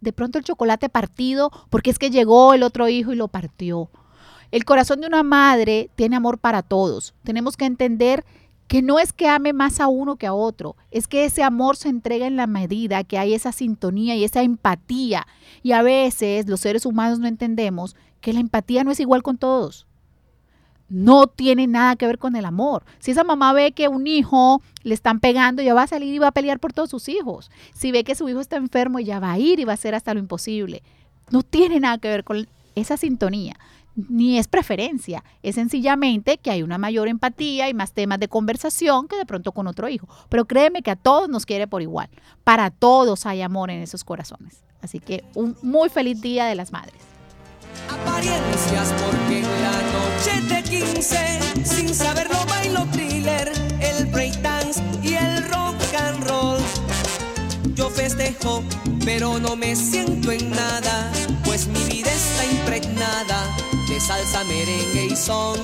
de 0.00 0.12
pronto 0.12 0.38
el 0.38 0.44
chocolate 0.44 0.88
partido 0.88 1.50
porque 1.70 1.90
es 1.90 1.98
que 1.98 2.10
llegó 2.10 2.54
el 2.54 2.62
otro 2.62 2.88
hijo 2.88 3.12
y 3.12 3.16
lo 3.16 3.28
partió. 3.28 3.90
El 4.50 4.64
corazón 4.64 5.00
de 5.00 5.06
una 5.06 5.22
madre 5.22 5.90
tiene 5.94 6.16
amor 6.16 6.38
para 6.38 6.62
todos. 6.62 7.14
Tenemos 7.22 7.56
que 7.56 7.66
entender 7.66 8.24
que 8.66 8.82
no 8.82 8.98
es 8.98 9.12
que 9.12 9.28
ame 9.28 9.52
más 9.52 9.80
a 9.80 9.88
uno 9.88 10.16
que 10.16 10.26
a 10.26 10.34
otro, 10.34 10.76
es 10.90 11.08
que 11.08 11.24
ese 11.24 11.42
amor 11.42 11.76
se 11.76 11.88
entrega 11.88 12.26
en 12.26 12.36
la 12.36 12.46
medida 12.46 13.02
que 13.02 13.18
hay 13.18 13.32
esa 13.32 13.50
sintonía 13.50 14.14
y 14.14 14.24
esa 14.24 14.42
empatía. 14.42 15.26
Y 15.62 15.72
a 15.72 15.82
veces 15.82 16.46
los 16.48 16.60
seres 16.60 16.84
humanos 16.84 17.18
no 17.18 17.26
entendemos 17.26 17.96
que 18.20 18.32
la 18.32 18.40
empatía 18.40 18.84
no 18.84 18.90
es 18.90 19.00
igual 19.00 19.22
con 19.22 19.38
todos 19.38 19.87
no 20.88 21.26
tiene 21.26 21.66
nada 21.66 21.96
que 21.96 22.06
ver 22.06 22.18
con 22.18 22.36
el 22.36 22.44
amor. 22.44 22.84
Si 22.98 23.10
esa 23.10 23.24
mamá 23.24 23.52
ve 23.52 23.72
que 23.72 23.88
un 23.88 24.06
hijo 24.06 24.62
le 24.82 24.94
están 24.94 25.20
pegando, 25.20 25.62
ya 25.62 25.74
va 25.74 25.82
a 25.82 25.86
salir 25.86 26.14
y 26.14 26.18
va 26.18 26.28
a 26.28 26.32
pelear 26.32 26.60
por 26.60 26.72
todos 26.72 26.90
sus 26.90 27.08
hijos. 27.08 27.50
Si 27.74 27.92
ve 27.92 28.04
que 28.04 28.14
su 28.14 28.28
hijo 28.28 28.40
está 28.40 28.56
enfermo, 28.56 28.98
ya 28.98 29.20
va 29.20 29.32
a 29.32 29.38
ir 29.38 29.60
y 29.60 29.64
va 29.64 29.72
a 29.72 29.74
hacer 29.74 29.94
hasta 29.94 30.14
lo 30.14 30.20
imposible. 30.20 30.82
No 31.30 31.42
tiene 31.42 31.80
nada 31.80 31.98
que 31.98 32.08
ver 32.08 32.24
con 32.24 32.48
esa 32.74 32.96
sintonía, 32.96 33.56
ni 33.96 34.38
es 34.38 34.48
preferencia. 34.48 35.24
Es 35.42 35.56
sencillamente 35.56 36.38
que 36.38 36.50
hay 36.50 36.62
una 36.62 36.78
mayor 36.78 37.08
empatía 37.08 37.68
y 37.68 37.74
más 37.74 37.92
temas 37.92 38.18
de 38.18 38.28
conversación 38.28 39.08
que 39.08 39.16
de 39.16 39.26
pronto 39.26 39.52
con 39.52 39.66
otro 39.66 39.88
hijo. 39.88 40.08
Pero 40.30 40.46
créeme 40.46 40.82
que 40.82 40.90
a 40.90 40.96
todos 40.96 41.28
nos 41.28 41.44
quiere 41.44 41.66
por 41.66 41.82
igual. 41.82 42.08
Para 42.44 42.70
todos 42.70 43.26
hay 43.26 43.42
amor 43.42 43.70
en 43.70 43.82
esos 43.82 44.04
corazones. 44.04 44.62
Así 44.80 45.00
que 45.00 45.24
un 45.34 45.56
muy 45.60 45.90
feliz 45.90 46.20
día 46.20 46.46
de 46.46 46.54
las 46.54 46.72
madres 46.72 47.17
apariencias 47.88 48.92
porque 49.02 49.38
en 49.38 49.62
la 49.62 49.76
noche 49.92 50.54
de 50.54 50.62
15 50.62 51.38
sin 51.64 51.94
saberlo 51.94 52.44
bailo 52.46 52.86
thriller, 52.92 53.52
el 53.80 54.06
breakdance 54.06 54.82
y 55.02 55.14
el 55.14 55.44
rock 55.48 55.76
and 55.98 56.28
roll. 56.28 56.58
Yo 57.74 57.90
festejo, 57.90 58.62
pero 59.04 59.38
no 59.38 59.56
me 59.56 59.76
siento 59.76 60.32
en 60.32 60.50
nada, 60.50 61.10
pues 61.44 61.66
mi 61.66 61.84
vida 61.84 62.10
está 62.12 62.44
impregnada 62.46 63.56
de 63.88 64.00
salsa, 64.00 64.44
merengue 64.44 65.06
y 65.12 65.16
son. 65.16 65.58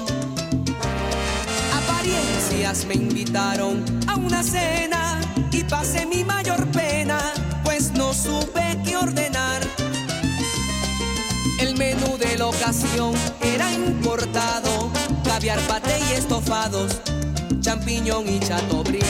Apariencias 1.73 2.85
me 2.87 2.95
invitaron 2.95 3.85
a 4.07 4.17
una 4.17 4.43
cena 4.43 5.21
y 5.51 5.65
pasé 5.65 6.07
mi 6.07 6.25
mayor 6.25 6.67
pena, 6.69 7.19
pues 7.65 7.93
no 7.93 8.13
supe 8.15 8.79
qué 8.85 8.97
ordenar 8.97 9.64
menú 11.77 12.17
de 12.19 12.37
la 12.39 12.47
ocasión 12.47 13.15
era 13.43 13.73
importado, 13.73 14.91
caviar, 15.25 15.59
pate 15.61 15.99
y 16.09 16.13
estofados, 16.13 17.01
champiñón 17.61 18.29
y 18.29 18.41
chateaubriand. 18.41 19.05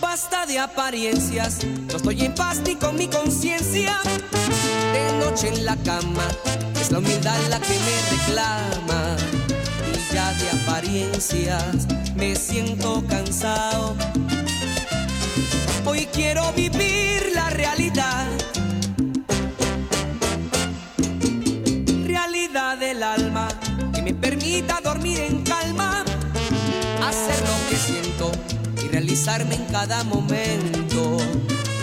Basta 0.00 0.46
de 0.46 0.58
apariencias, 0.58 1.58
no 1.64 1.96
estoy 1.96 2.24
en 2.24 2.34
paz 2.34 2.60
ni 2.64 2.76
con 2.76 2.96
mi 2.96 3.08
conciencia. 3.08 4.00
De 4.92 5.24
noche 5.24 5.48
en 5.48 5.64
la 5.64 5.76
cama, 5.76 6.26
es 6.80 6.90
la 6.90 6.98
humildad 6.98 7.38
la 7.50 7.60
que 7.60 7.78
me 7.78 8.16
reclama. 8.16 9.16
Y 9.92 10.14
ya 10.14 10.32
de 10.34 10.50
apariencias 10.62 11.86
me 12.16 12.34
siento 12.34 13.04
cansado. 13.06 13.96
Hoy 15.84 16.06
quiero 16.12 16.52
vivir 16.52 17.30
la 17.34 17.50
realidad 17.50 18.26
dormir 25.08 25.20
en 25.20 25.42
calma, 25.42 26.04
hacer 27.06 27.40
lo 27.40 27.68
que 27.68 27.76
siento 27.76 28.32
y 28.82 28.88
realizarme 28.88 29.54
en 29.54 29.64
cada 29.66 30.04
momento. 30.04 31.18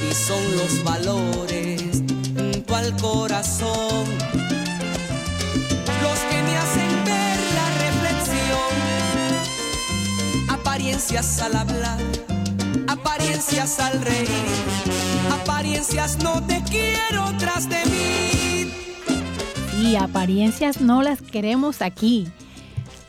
Y 0.10 0.14
son 0.14 0.56
los 0.58 0.84
valores 0.84 2.04
junto 2.38 2.76
al 2.76 2.96
corazón 2.98 4.06
los 6.02 6.20
que 6.30 6.44
me 6.44 6.58
hacen 6.58 7.04
ver 7.06 7.40
la 7.56 7.68
reflexión. 7.86 8.74
Apariencias 10.50 11.42
al 11.42 11.56
hablar, 11.56 12.00
apariencias 12.88 13.80
al 13.80 14.02
reír, 14.02 14.28
apariencias 15.42 16.18
no 16.24 16.44
te 16.46 16.62
quiero 16.64 17.34
tras 17.38 17.68
de 17.70 17.86
mí 17.86 18.72
y 19.82 19.96
apariencias 19.98 20.82
no 20.82 21.04
las 21.04 21.22
queremos 21.22 21.82
aquí. 21.82 22.28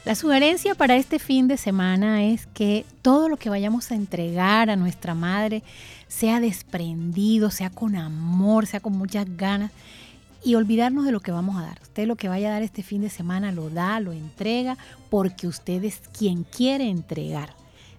La 0.06 0.14
sugerencia 0.14 0.76
para 0.76 0.94
este 0.94 1.18
fin 1.18 1.48
de 1.48 1.56
semana 1.56 2.22
es 2.22 2.46
que 2.46 2.86
todo 3.02 3.28
lo 3.28 3.38
que 3.38 3.50
vayamos 3.50 3.90
a 3.90 3.96
entregar 3.96 4.70
a 4.70 4.76
nuestra 4.76 5.16
madre 5.16 5.64
sea 6.06 6.38
desprendido, 6.38 7.50
sea 7.50 7.70
con 7.70 7.96
amor, 7.96 8.66
sea 8.66 8.78
con 8.78 8.96
muchas 8.96 9.26
ganas 9.36 9.72
y 10.44 10.54
olvidarnos 10.54 11.06
de 11.06 11.10
lo 11.10 11.18
que 11.18 11.32
vamos 11.32 11.56
a 11.56 11.62
dar. 11.62 11.80
Usted 11.82 12.06
lo 12.06 12.14
que 12.14 12.28
vaya 12.28 12.46
a 12.46 12.52
dar 12.52 12.62
este 12.62 12.84
fin 12.84 13.00
de 13.00 13.10
semana 13.10 13.50
lo 13.50 13.68
da, 13.68 13.98
lo 13.98 14.12
entrega, 14.12 14.78
porque 15.10 15.48
usted 15.48 15.82
es 15.82 16.00
quien 16.16 16.44
quiere 16.44 16.88
entregar. 16.88 17.54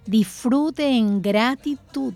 Disfrute 0.06 0.88
en 0.88 1.20
gratitud, 1.20 2.14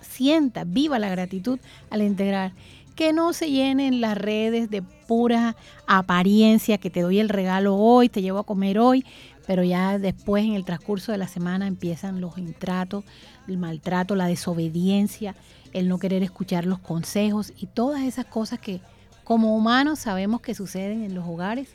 sienta, 0.00 0.64
viva 0.64 0.98
la 0.98 1.10
gratitud 1.10 1.58
al 1.90 2.00
entregar 2.00 2.52
que 3.00 3.14
no 3.14 3.32
se 3.32 3.50
llenen 3.50 4.02
las 4.02 4.14
redes 4.14 4.68
de 4.68 4.82
pura 4.82 5.56
apariencia, 5.86 6.76
que 6.76 6.90
te 6.90 7.00
doy 7.00 7.18
el 7.18 7.30
regalo 7.30 7.76
hoy, 7.76 8.10
te 8.10 8.20
llevo 8.20 8.40
a 8.40 8.44
comer 8.44 8.78
hoy, 8.78 9.06
pero 9.46 9.64
ya 9.64 9.98
después 9.98 10.44
en 10.44 10.52
el 10.52 10.66
transcurso 10.66 11.10
de 11.10 11.16
la 11.16 11.26
semana 11.26 11.66
empiezan 11.66 12.20
los 12.20 12.36
intratos, 12.36 13.04
el 13.48 13.56
maltrato, 13.56 14.16
la 14.16 14.26
desobediencia, 14.26 15.34
el 15.72 15.88
no 15.88 15.98
querer 15.98 16.22
escuchar 16.22 16.66
los 16.66 16.78
consejos 16.78 17.54
y 17.56 17.68
todas 17.68 18.02
esas 18.02 18.26
cosas 18.26 18.58
que 18.58 18.82
como 19.24 19.56
humanos 19.56 20.00
sabemos 20.00 20.42
que 20.42 20.54
suceden 20.54 21.02
en 21.02 21.14
los 21.14 21.26
hogares 21.26 21.70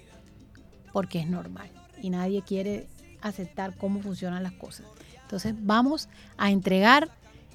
porque 0.94 1.22
es 1.22 1.28
normal. 1.28 1.72
y 2.04 2.12
nadie 2.12 2.44
quiere 2.44 2.86
aceptar 3.22 3.76
cómo 3.76 4.00
funcionan 4.00 4.44
las 4.44 4.54
cosas. 4.54 4.86
Entonces 5.24 5.56
vamos 5.58 6.08
a 6.38 6.52
entregar 6.52 7.10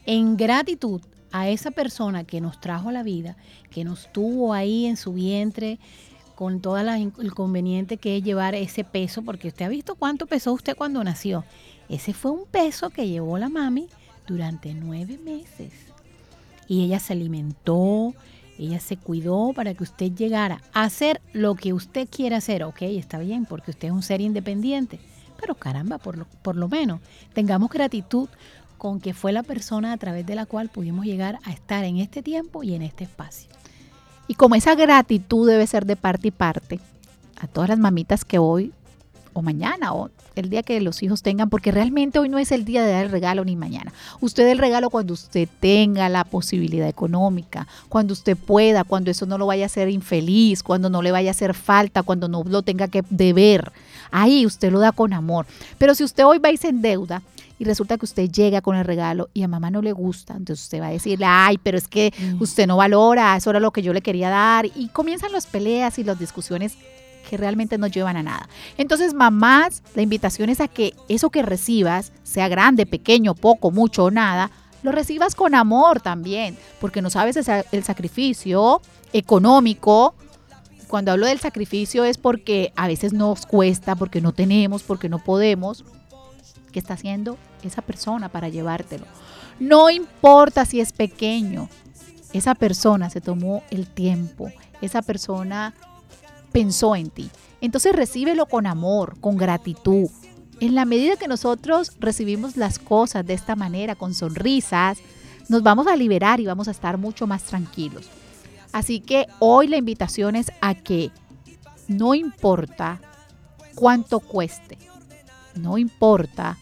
en 0.07 0.37
gratitud 0.37 1.03
a 1.33 1.49
esa 1.49 1.71
persona 1.71 2.25
que 2.25 2.41
nos 2.41 2.61
trajo 2.61 2.89
a 2.89 2.93
la 2.93 3.03
vida, 3.03 3.37
que 3.71 3.85
nos 3.85 4.11
tuvo 4.13 4.53
ahí 4.53 4.87
en 4.87 4.97
su 4.97 5.13
vientre, 5.13 5.79
con 6.35 6.61
todo 6.61 6.79
el 6.79 7.13
inconveniente 7.19 7.99
que 7.99 8.17
es 8.17 8.25
llevar 8.25 8.55
ese 8.55 8.83
peso, 8.83 9.21
porque 9.21 9.49
usted 9.49 9.67
ha 9.67 9.69
visto 9.69 9.95
cuánto 9.95 10.27
pesó 10.27 10.55
usted 10.55 10.75
cuando 10.75 11.05
nació. 11.05 11.45
Ese 11.91 12.15
fue 12.15 12.31
un 12.31 12.47
peso 12.47 12.89
que 12.89 13.09
llevó 13.09 13.37
la 13.37 13.51
mami 13.51 13.89
durante 14.27 14.73
nueve 14.73 15.19
meses. 15.19 15.73
Y 16.67 16.85
ella 16.85 16.99
se 16.99 17.13
alimentó, 17.13 18.15
ella 18.59 18.81
se 18.81 18.97
cuidó 18.97 19.53
para 19.55 19.75
que 19.75 19.83
usted 19.83 20.13
llegara 20.13 20.63
a 20.73 20.85
hacer 20.85 21.21
lo 21.33 21.57
que 21.57 21.73
usted 21.75 22.09
quiera 22.09 22.39
hacer. 22.39 22.63
Ok, 22.63 22.83
está 22.83 23.19
bien, 23.19 23.45
porque 23.45 23.73
usted 23.73 23.89
es 23.89 23.93
un 23.93 24.03
ser 24.03 24.23
independiente. 24.23 24.99
Pero 25.39 25.55
caramba, 25.57 25.99
por 25.99 26.17
lo, 26.17 26.27
por 26.43 26.57
lo 26.57 26.69
menos 26.69 27.01
tengamos 27.35 27.71
gratitud 27.71 28.29
con 28.81 28.99
que 28.99 29.13
fue 29.13 29.31
la 29.31 29.43
persona 29.43 29.93
a 29.93 29.99
través 29.99 30.25
de 30.25 30.35
la 30.35 30.47
cual 30.47 30.71
pudimos 30.71 31.05
llegar 31.05 31.39
a 31.45 31.53
estar 31.53 31.85
en 31.85 31.99
este 31.99 32.23
tiempo 32.23 32.63
y 32.63 32.75
en 32.75 32.81
este 32.81 33.05
espacio. 33.05 33.51
Y 34.27 34.37
como 34.37 34.55
esa 34.55 34.75
gratitud 34.75 35.47
debe 35.47 35.67
ser 35.67 35.85
de 35.85 35.97
parte 35.97 36.29
y 36.29 36.31
parte, 36.31 36.81
a 37.39 37.47
todas 37.47 37.69
las 37.69 37.79
mamitas 37.79 38.25
que 38.25 38.39
hoy 38.39 38.73
o 39.35 39.43
mañana 39.43 39.93
o 39.93 40.09
el 40.35 40.49
día 40.49 40.63
que 40.63 40.81
los 40.81 41.03
hijos 41.03 41.21
tengan, 41.21 41.51
porque 41.51 41.73
realmente 41.73 42.19
hoy 42.19 42.31
no 42.31 42.39
es 42.39 42.53
el 42.53 42.65
día 42.65 42.83
de 42.83 42.93
dar 42.93 43.05
el 43.05 43.11
regalo 43.11 43.45
ni 43.45 43.55
mañana. 43.55 43.93
Usted 44.23 44.49
el 44.49 44.57
regalo 44.57 44.89
cuando 44.89 45.13
usted 45.13 45.47
tenga 45.61 46.09
la 46.09 46.25
posibilidad 46.25 46.89
económica, 46.89 47.69
cuando 47.91 48.15
usted 48.15 48.35
pueda, 48.35 48.85
cuando 48.85 49.11
eso 49.11 49.27
no 49.27 49.37
lo 49.37 49.45
vaya 49.45 49.65
a 49.65 49.67
hacer 49.67 49.91
infeliz, 49.91 50.63
cuando 50.63 50.89
no 50.89 51.03
le 51.03 51.13
vaya 51.13 51.29
a 51.29 51.33
hacer 51.33 51.53
falta, 51.53 52.03
cuando 52.03 52.29
no 52.29 52.45
lo 52.45 52.63
tenga 52.63 52.89
que 52.89 53.05
deber. 53.11 53.73
Ahí 54.11 54.47
usted 54.47 54.73
lo 54.73 54.81
da 54.81 54.93
con 54.93 55.13
amor. 55.13 55.45
Pero 55.77 55.95
si 55.95 56.03
usted 56.03 56.25
hoy 56.25 56.39
va 56.39 56.49
a 56.49 56.53
irse 56.53 56.69
en 56.69 56.81
deuda, 56.81 57.23
y 57.61 57.65
resulta 57.65 57.99
que 57.99 58.07
usted 58.07 58.31
llega 58.31 58.63
con 58.63 58.75
el 58.75 58.87
regalo 58.87 59.29
y 59.35 59.43
a 59.43 59.49
mamá 59.49 59.71
no 59.71 59.83
le 59.83 59.93
gusta, 59.93 60.33
entonces 60.33 60.65
usted 60.65 60.81
va 60.81 60.87
a 60.87 60.93
decirle, 60.93 61.27
ay, 61.29 61.59
pero 61.63 61.77
es 61.77 61.89
que 61.89 62.11
usted 62.41 62.67
no 62.67 62.79
valora, 62.79 63.37
eso 63.37 63.51
era 63.51 63.61
lo 63.61 63.71
que 63.71 63.83
yo 63.83 63.93
le 63.93 64.01
quería 64.01 64.31
dar. 64.31 64.65
Y 64.65 64.89
comienzan 64.89 65.31
las 65.31 65.47
peleas 65.47 65.99
y 65.99 66.05
las 66.05 66.19
discusiones 66.19 66.79
que 67.29 67.37
realmente 67.37 67.77
no 67.77 67.87
llevan 67.87 68.17
a 68.17 68.23
nada. 68.23 68.49
Entonces, 68.79 69.13
mamás, 69.13 69.83
la 69.95 70.01
invitación 70.01 70.49
es 70.49 70.63
a 70.63 70.69
que 70.69 70.95
eso 71.11 71.29
que 71.29 71.43
recibas, 71.43 72.13
sea 72.23 72.49
grande, 72.49 72.87
pequeño, 72.87 73.35
poco, 73.35 73.71
mucho 73.71 74.05
o 74.05 74.11
nada, 74.11 74.51
lo 74.83 74.91
recibas 74.91 75.35
con 75.35 75.55
amor 75.55 76.01
también, 76.01 76.57
porque 76.81 77.03
no 77.03 77.11
sabes 77.11 77.37
el 77.73 77.85
sacrificio 77.85 78.81
económico. 79.13 80.15
Cuando 80.89 81.13
hablo 81.13 81.27
del 81.27 81.41
sacrificio 81.41 82.07
es 82.07 82.17
porque 82.17 82.73
a 82.75 82.89
veces 82.89 83.13
nos 83.13 83.45
cuesta, 83.45 83.97
porque 83.97 84.23
no 84.23 84.33
tenemos, 84.33 84.83
porque 84.83 85.11
no 85.11 85.19
podemos. 85.19 85.85
¿Qué 86.73 86.79
está 86.79 86.95
haciendo 86.95 87.37
esa 87.63 87.83
persona 87.83 88.29
para 88.29 88.49
llevártelo. 88.49 89.07
No 89.59 89.91
importa 89.91 90.65
si 90.65 90.81
es 90.81 90.93
pequeño, 90.93 91.69
esa 92.33 92.55
persona 92.55 93.11
se 93.11 93.21
tomó 93.21 93.63
el 93.71 93.87
tiempo, 93.87 94.51
esa 94.81 95.03
persona 95.03 95.75
pensó 96.53 96.97
en 96.97 97.11
ti. 97.11 97.31
Entonces 97.61 97.95
recíbelo 97.95 98.47
con 98.47 98.67
amor, 98.67 99.19
con 99.21 99.37
gratitud. 99.37 100.09
En 100.61 100.75
la 100.75 100.85
medida 100.85 101.17
que 101.17 101.29
nosotros 101.29 101.93
recibimos 101.99 102.57
las 102.57 102.79
cosas 102.79 103.27
de 103.27 103.35
esta 103.35 103.57
manera, 103.57 103.95
con 103.95 104.15
sonrisas, 104.15 104.99
nos 105.49 105.63
vamos 105.63 105.87
a 105.87 105.97
liberar 105.97 106.41
y 106.41 106.47
vamos 106.47 106.69
a 106.69 106.71
estar 106.71 106.97
mucho 106.97 107.27
más 107.27 107.43
tranquilos. 107.45 108.09
Así 108.73 109.01
que 109.01 109.27
hoy 109.41 109.67
la 109.67 109.77
invitación 109.77 110.37
es 110.37 110.53
a 110.61 110.75
que 110.75 111.11
no 111.89 112.15
importa 112.15 113.01
cuánto 113.75 114.21
cueste, 114.21 114.79
no 115.57 115.77
importa 115.77 116.57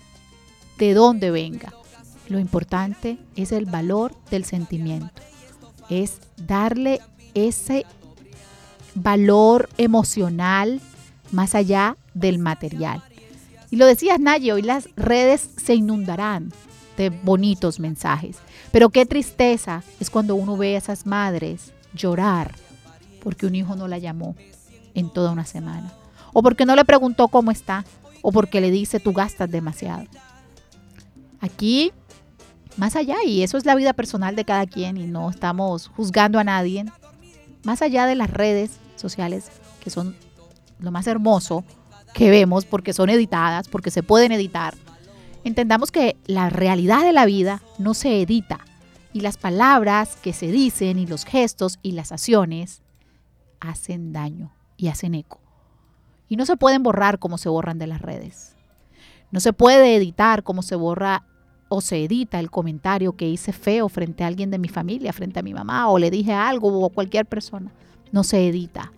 de 0.79 0.95
dónde 0.95 1.31
venga. 1.31 1.73
Lo 2.29 2.39
importante 2.39 3.19
es 3.37 3.53
el 3.53 3.67
valor 3.67 4.15
del 4.31 4.45
sentimiento. 4.45 5.23
Es 5.89 6.21
darle 6.37 7.01
ese 7.35 7.87
valor 8.95 9.69
emocional 9.79 10.81
más 11.33 11.55
allá 11.55 11.97
del 12.15 12.39
material. 12.39 13.03
Y 13.71 13.77
lo 13.77 13.87
decías, 13.87 14.21
Naye, 14.21 14.53
hoy 14.53 14.63
las 14.63 14.89
redes 14.97 15.51
se 15.57 15.75
inundarán 15.75 16.53
de 16.97 17.11
bonitos 17.11 17.81
mensajes. 17.81 18.37
Pero 18.73 18.91
qué 18.91 19.07
tristeza 19.07 19.83
es 20.01 20.11
cuando 20.11 20.35
uno 20.35 20.57
ve 20.57 20.75
a 20.75 20.79
esas 20.79 21.07
madres 21.07 21.73
llorar 21.95 22.55
porque 23.23 23.47
un 23.47 23.55
hijo 23.55 23.77
no 23.77 23.89
la 23.89 23.99
llamó 23.99 24.37
en 24.95 25.11
toda 25.11 25.31
una 25.33 25.45
semana. 25.45 25.93
O 26.33 26.43
porque 26.43 26.67
no 26.67 26.77
le 26.77 26.85
preguntó 26.85 27.29
cómo 27.29 27.51
está. 27.51 27.85
O 28.23 28.33
porque 28.33 28.61
le 28.61 28.71
dice 28.71 29.01
tú 29.01 29.13
gastas 29.13 29.51
demasiado. 29.51 30.05
Aquí, 31.41 31.93
más 32.77 32.97
allá, 32.97 33.17
y 33.25 33.43
eso 33.43 33.59
es 33.59 33.65
la 33.65 33.75
vida 33.75 33.93
personal 33.93 34.37
de 34.37 34.45
cada 34.45 34.67
quien 34.67 34.97
y 34.97 35.07
no 35.07 35.31
estamos 35.31 35.89
juzgando 35.89 36.39
a 36.39 36.45
nadie, 36.45 36.85
más 37.65 37.83
allá 37.83 38.07
de 38.07 38.15
las 38.15 38.31
redes 38.31 38.79
sociales, 38.97 39.51
que 39.81 39.91
son 39.91 40.17
lo 40.79 40.91
más 40.91 41.07
hermoso 41.07 41.65
que 42.15 42.31
vemos 42.31 42.65
porque 42.65 42.93
son 42.93 43.11
editadas, 43.11 43.69
porque 43.69 43.91
se 43.91 44.03
pueden 44.03 44.33
editar, 44.33 44.75
entendamos 45.45 45.91
que 45.91 46.17
la 46.27 46.51
realidad 46.51 47.03
de 47.03 47.13
la 47.13 47.27
vida 47.27 47.63
no 47.79 47.95
se 47.95 48.21
edita 48.21 48.61
y 49.13 49.21
las 49.21 49.37
palabras 49.37 50.17
que 50.17 50.33
se 50.33 50.51
dicen 50.51 50.99
y 50.99 51.07
los 51.07 51.25
gestos 51.25 51.79
y 51.83 51.93
las 51.93 52.13
acciones 52.13 52.83
hacen 53.61 54.13
daño 54.13 54.53
y 54.77 54.89
hacen 54.89 55.15
eco. 55.15 55.41
Y 56.29 56.37
no 56.37 56.47
se 56.47 56.57
pueden 56.57 56.83
borrar 56.83 57.19
como 57.19 57.39
se 57.39 57.49
borran 57.49 57.79
de 57.79 57.87
las 57.87 58.03
redes. 58.03 58.55
No 59.31 59.41
se 59.41 59.53
puede 59.53 59.97
editar 59.97 60.43
como 60.43 60.63
se 60.63 60.77
borra 60.77 61.25
o 61.69 61.81
se 61.81 62.05
edita 62.05 62.41
el 62.41 62.51
comentario 62.51 63.17
que 63.17 63.29
hice 63.29 63.53
feo 63.53 63.89
frente 63.89 64.25
a 64.25 64.27
alguien 64.27 64.51
de 64.51 64.59
mi 64.59 64.69
familia, 64.69 65.13
frente 65.13 65.41
a 65.41 65.43
mi 65.43 65.53
mamá, 65.53 65.89
o 65.89 65.99
le 65.99 66.11
dije 66.11 66.33
algo 66.33 66.69
o 66.81 66.89
cualquier 66.89 67.27
persona. 67.27 67.71
No 68.11 68.25
se 68.25 68.49
edita. 68.49 68.93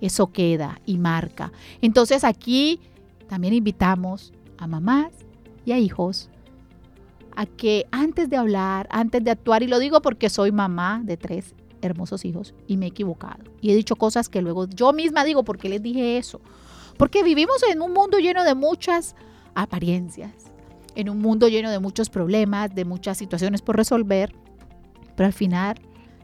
Eso 0.00 0.32
queda 0.32 0.80
y 0.86 0.96
marca. 0.96 1.52
Entonces 1.82 2.24
aquí 2.24 2.80
también 3.28 3.52
invitamos 3.52 4.32
a 4.56 4.66
mamás 4.66 5.12
y 5.66 5.72
a 5.72 5.78
hijos 5.78 6.30
a 7.36 7.46
que 7.46 7.86
antes 7.90 8.30
de 8.30 8.36
hablar, 8.36 8.88
antes 8.90 9.22
de 9.22 9.30
actuar, 9.30 9.62
y 9.62 9.68
lo 9.68 9.78
digo 9.78 10.00
porque 10.00 10.30
soy 10.30 10.50
mamá 10.50 11.02
de 11.04 11.16
tres 11.16 11.54
hermosos 11.82 12.24
hijos 12.24 12.54
y 12.66 12.76
me 12.76 12.86
he 12.86 12.88
equivocado. 12.88 13.44
Y 13.60 13.70
he 13.70 13.76
dicho 13.76 13.96
cosas 13.96 14.28
que 14.28 14.42
luego 14.42 14.66
yo 14.66 14.92
misma 14.92 15.24
digo, 15.24 15.44
¿por 15.44 15.58
qué 15.58 15.68
les 15.68 15.82
dije 15.82 16.18
eso? 16.18 16.40
Porque 16.96 17.22
vivimos 17.22 17.62
en 17.70 17.82
un 17.82 17.92
mundo 17.92 18.18
lleno 18.18 18.42
de 18.44 18.54
muchas 18.54 19.14
apariencias, 19.62 20.32
en 20.94 21.10
un 21.10 21.18
mundo 21.18 21.48
lleno 21.48 21.70
de 21.70 21.80
muchos 21.80 22.10
problemas, 22.10 22.74
de 22.74 22.84
muchas 22.84 23.18
situaciones 23.18 23.60
por 23.60 23.76
resolver, 23.76 24.32
pero 25.16 25.26
al 25.26 25.32
final 25.32 25.76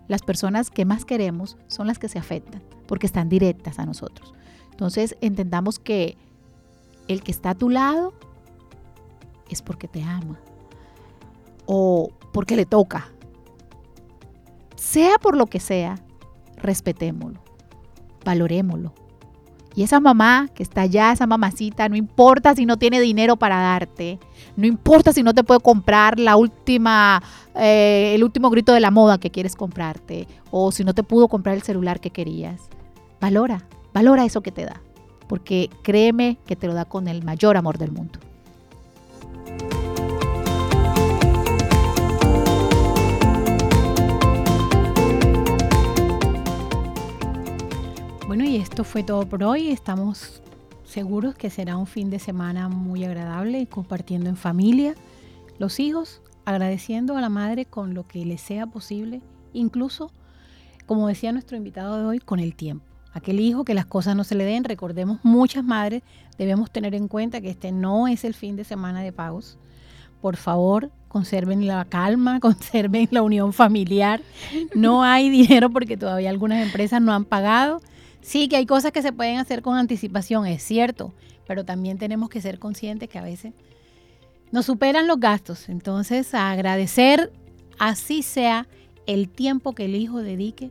las 0.09 0.23
personas 0.23 0.71
que 0.71 0.85
más 0.85 1.05
queremos 1.05 1.57
son 1.67 1.87
las 1.87 1.99
que 1.99 2.09
se 2.09 2.19
afectan, 2.19 2.63
porque 2.87 3.07
están 3.07 3.29
directas 3.29 3.79
a 3.79 3.87
nosotros. 3.87 4.35
Entonces 4.71 5.17
entendamos 5.21 5.79
que 5.79 6.17
el 7.09 7.23
que 7.23 7.33
está 7.33 7.51
a 7.51 7.55
tu 7.55 7.71
lado 7.71 8.15
es 9.49 9.63
porque 9.63 9.89
te 9.89 10.03
ama 10.03 10.41
o 11.67 12.11
porque 12.33 12.57
le 12.57 12.67
toca. 12.67 13.09
Sea 14.77 15.19
por 15.19 15.37
lo 15.37 15.47
que 15.47 15.61
sea, 15.61 15.97
respetémoslo, 16.57 17.41
valorémoslo 18.25 19.04
y 19.77 19.83
esa 19.83 20.01
mamá 20.01 20.49
que 20.55 20.63
está 20.63 20.83
allá, 20.83 21.13
esa 21.13 21.27
mamacita, 21.27 21.89
no 21.89 21.97
importa 21.97 22.55
si 22.55 22.65
no 22.65 22.77
tiene 22.77 23.01
dinero 23.01 23.37
para 23.37 23.57
darte, 23.57 24.19
no 24.57 24.67
importa 24.67 25.13
si 25.13 25.23
no 25.23 25.35
te 25.35 25.43
puede 25.43 25.61
comprar 25.61 26.21
la 26.21 26.37
última, 26.37 27.23
eh, 27.57 28.13
el 28.15 28.23
último 28.23 28.51
grito 28.51 28.73
de 28.73 28.81
la 28.81 28.91
moda 28.91 29.19
que 29.19 29.31
quieres 29.31 29.57
comprarte, 29.57 30.29
o 30.51 30.71
si 30.71 30.85
no 30.85 30.95
te 30.95 31.03
pudo 31.03 31.29
comprar 31.29 31.57
el 31.57 31.63
celular 31.63 32.01
que 32.01 32.11
querías. 32.11 32.61
Valora, 33.21 33.65
valora 33.93 34.25
eso 34.25 34.43
que 34.43 34.53
te 34.53 34.65
da, 34.65 34.81
porque 35.29 35.71
créeme 35.83 36.39
que 36.47 36.55
te 36.55 36.67
lo 36.67 36.75
da 36.75 36.85
con 36.85 37.09
el 37.09 37.25
mayor 37.25 37.57
amor 37.57 37.79
del 37.79 37.91
mundo. 37.91 38.21
Bueno, 48.35 48.51
y 48.51 48.57
esto 48.57 48.83
fue 48.83 49.05
todo 49.05 49.29
por 49.29 49.45
hoy. 49.45 49.69
Estamos 49.69 50.43
seguros 50.83 51.37
que 51.37 51.51
será 51.51 51.77
un 51.77 51.87
fin 51.87 52.11
de 52.11 52.19
semana 52.19 52.69
muy 52.69 53.05
agradable 53.05 53.69
compartiendo 53.69 54.29
en 54.29 54.37
familia. 54.37 54.97
Los 55.61 55.79
hijos 55.79 56.21
agradeciendo 56.45 57.17
a 57.17 57.21
la 57.21 57.29
madre 57.29 57.65
con 57.65 57.95
lo 57.95 58.09
que 58.09 58.25
les 58.25 58.41
sea 58.41 58.67
posible, 58.67 59.23
incluso, 59.53 60.11
como 60.85 61.07
decía 61.07 61.31
nuestro 61.31 61.57
invitado 61.57 61.97
de 61.97 62.07
hoy, 62.07 62.19
con 62.19 62.41
el 62.41 62.57
tiempo. 62.57 62.85
Aquel 63.13 63.39
hijo 63.39 63.65
que 63.65 63.73
las 63.73 63.87
cosas 63.87 64.17
no 64.17 64.25
se 64.25 64.35
le 64.35 64.45
den, 64.45 64.65
recordemos, 64.65 65.21
muchas 65.23 65.63
madres 65.63 66.03
debemos 66.37 66.73
tener 66.73 66.97
en 66.97 67.07
cuenta 67.07 67.41
que 67.41 67.51
este 67.51 67.71
no 67.71 68.09
es 68.09 68.25
el 68.25 68.35
fin 68.35 68.57
de 68.57 68.65
semana 68.65 69.03
de 69.03 69.13
pagos. 69.13 69.59
Por 70.21 70.37
favor, 70.37 70.91
conserven 71.07 71.69
la 71.69 71.85
calma, 71.85 72.41
conserven 72.41 73.07
la 73.13 73.23
unión 73.23 73.53
familiar. 73.53 74.21
No 74.75 75.05
hay 75.05 75.31
dinero 75.31 75.71
porque 75.71 75.97
todavía 75.97 76.31
algunas 76.31 76.67
empresas 76.67 77.01
no 77.01 77.13
han 77.13 77.27
pagado 77.27 77.81
Sí, 78.25 78.49
que 78.49 78.57
hay 78.57 78.65
cosas 78.65 78.91
que 78.91 79.03
se 79.03 79.13
pueden 79.13 79.37
hacer 79.37 79.61
con 79.61 79.77
anticipación, 79.77 80.47
es 80.47 80.63
cierto, 80.63 81.13
pero 81.47 81.63
también 81.67 81.99
tenemos 81.99 82.31
que 82.31 82.41
ser 82.41 82.59
conscientes 82.59 83.11
que 83.11 83.19
a 83.19 83.23
veces 83.23 83.53
nos 84.51 84.65
superan 84.65 85.07
los 85.07 85.21
gastos. 85.21 85.69
Entonces, 85.69 86.33
agradecer 86.33 87.31
así 87.79 88.23
sea 88.23 88.67
el 89.07 89.29
tiempo 89.29 89.75
que 89.75 89.85
el 89.85 89.95
hijo 89.95 90.23
dedique, 90.23 90.71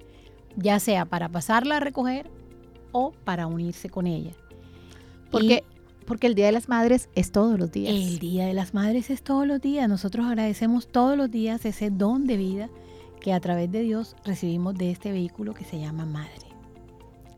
ya 0.55 0.79
sea 0.79 1.05
para 1.05 1.29
pasarla 1.29 1.77
a 1.77 1.79
recoger 1.79 2.27
o 2.91 3.11
para 3.23 3.45
unirse 3.45 3.87
con 3.87 4.07
ella. 4.07 4.31
Porque, 5.29 5.63
porque 6.07 6.25
el 6.25 6.33
Día 6.33 6.47
de 6.47 6.53
las 6.53 6.69
Madres 6.69 7.07
es 7.13 7.31
todos 7.31 7.59
los 7.59 7.71
días. 7.71 7.93
El 7.93 8.17
Día 8.17 8.47
de 8.47 8.55
las 8.55 8.73
Madres 8.73 9.11
es 9.11 9.21
todos 9.21 9.45
los 9.45 9.61
días. 9.61 9.87
Nosotros 9.87 10.25
agradecemos 10.25 10.87
todos 10.87 11.15
los 11.15 11.29
días 11.29 11.63
ese 11.65 11.91
don 11.91 12.25
de 12.25 12.35
vida 12.35 12.69
que 13.21 13.31
a 13.31 13.39
través 13.39 13.71
de 13.71 13.81
Dios 13.81 14.15
recibimos 14.25 14.73
de 14.73 14.89
este 14.89 15.11
vehículo 15.11 15.53
que 15.53 15.65
se 15.65 15.79
llama 15.79 16.03
madre. 16.03 16.52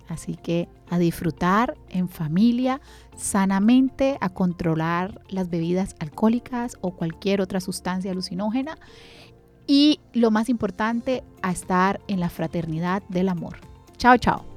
Así 0.08 0.36
que 0.36 0.68
a 0.90 1.00
disfrutar 1.00 1.76
en 1.90 2.10
familia, 2.10 2.80
sanamente, 3.16 4.18
a 4.22 4.30
controlar 4.30 5.22
las 5.30 5.50
bebidas 5.50 5.96
alcohólicas 6.00 6.78
o 6.82 6.92
cualquier 6.92 7.42
otra 7.42 7.60
sustancia 7.60 8.12
alucinógena 8.12 8.78
y 9.68 10.00
lo 10.14 10.32
más 10.32 10.50
importante, 10.50 11.24
a 11.42 11.52
estar 11.52 12.00
en 12.08 12.20
la 12.20 12.30
fraternidad 12.30 13.02
del 13.10 13.30
amor. 13.30 13.58
Chao, 13.98 14.18
chao. 14.18 14.55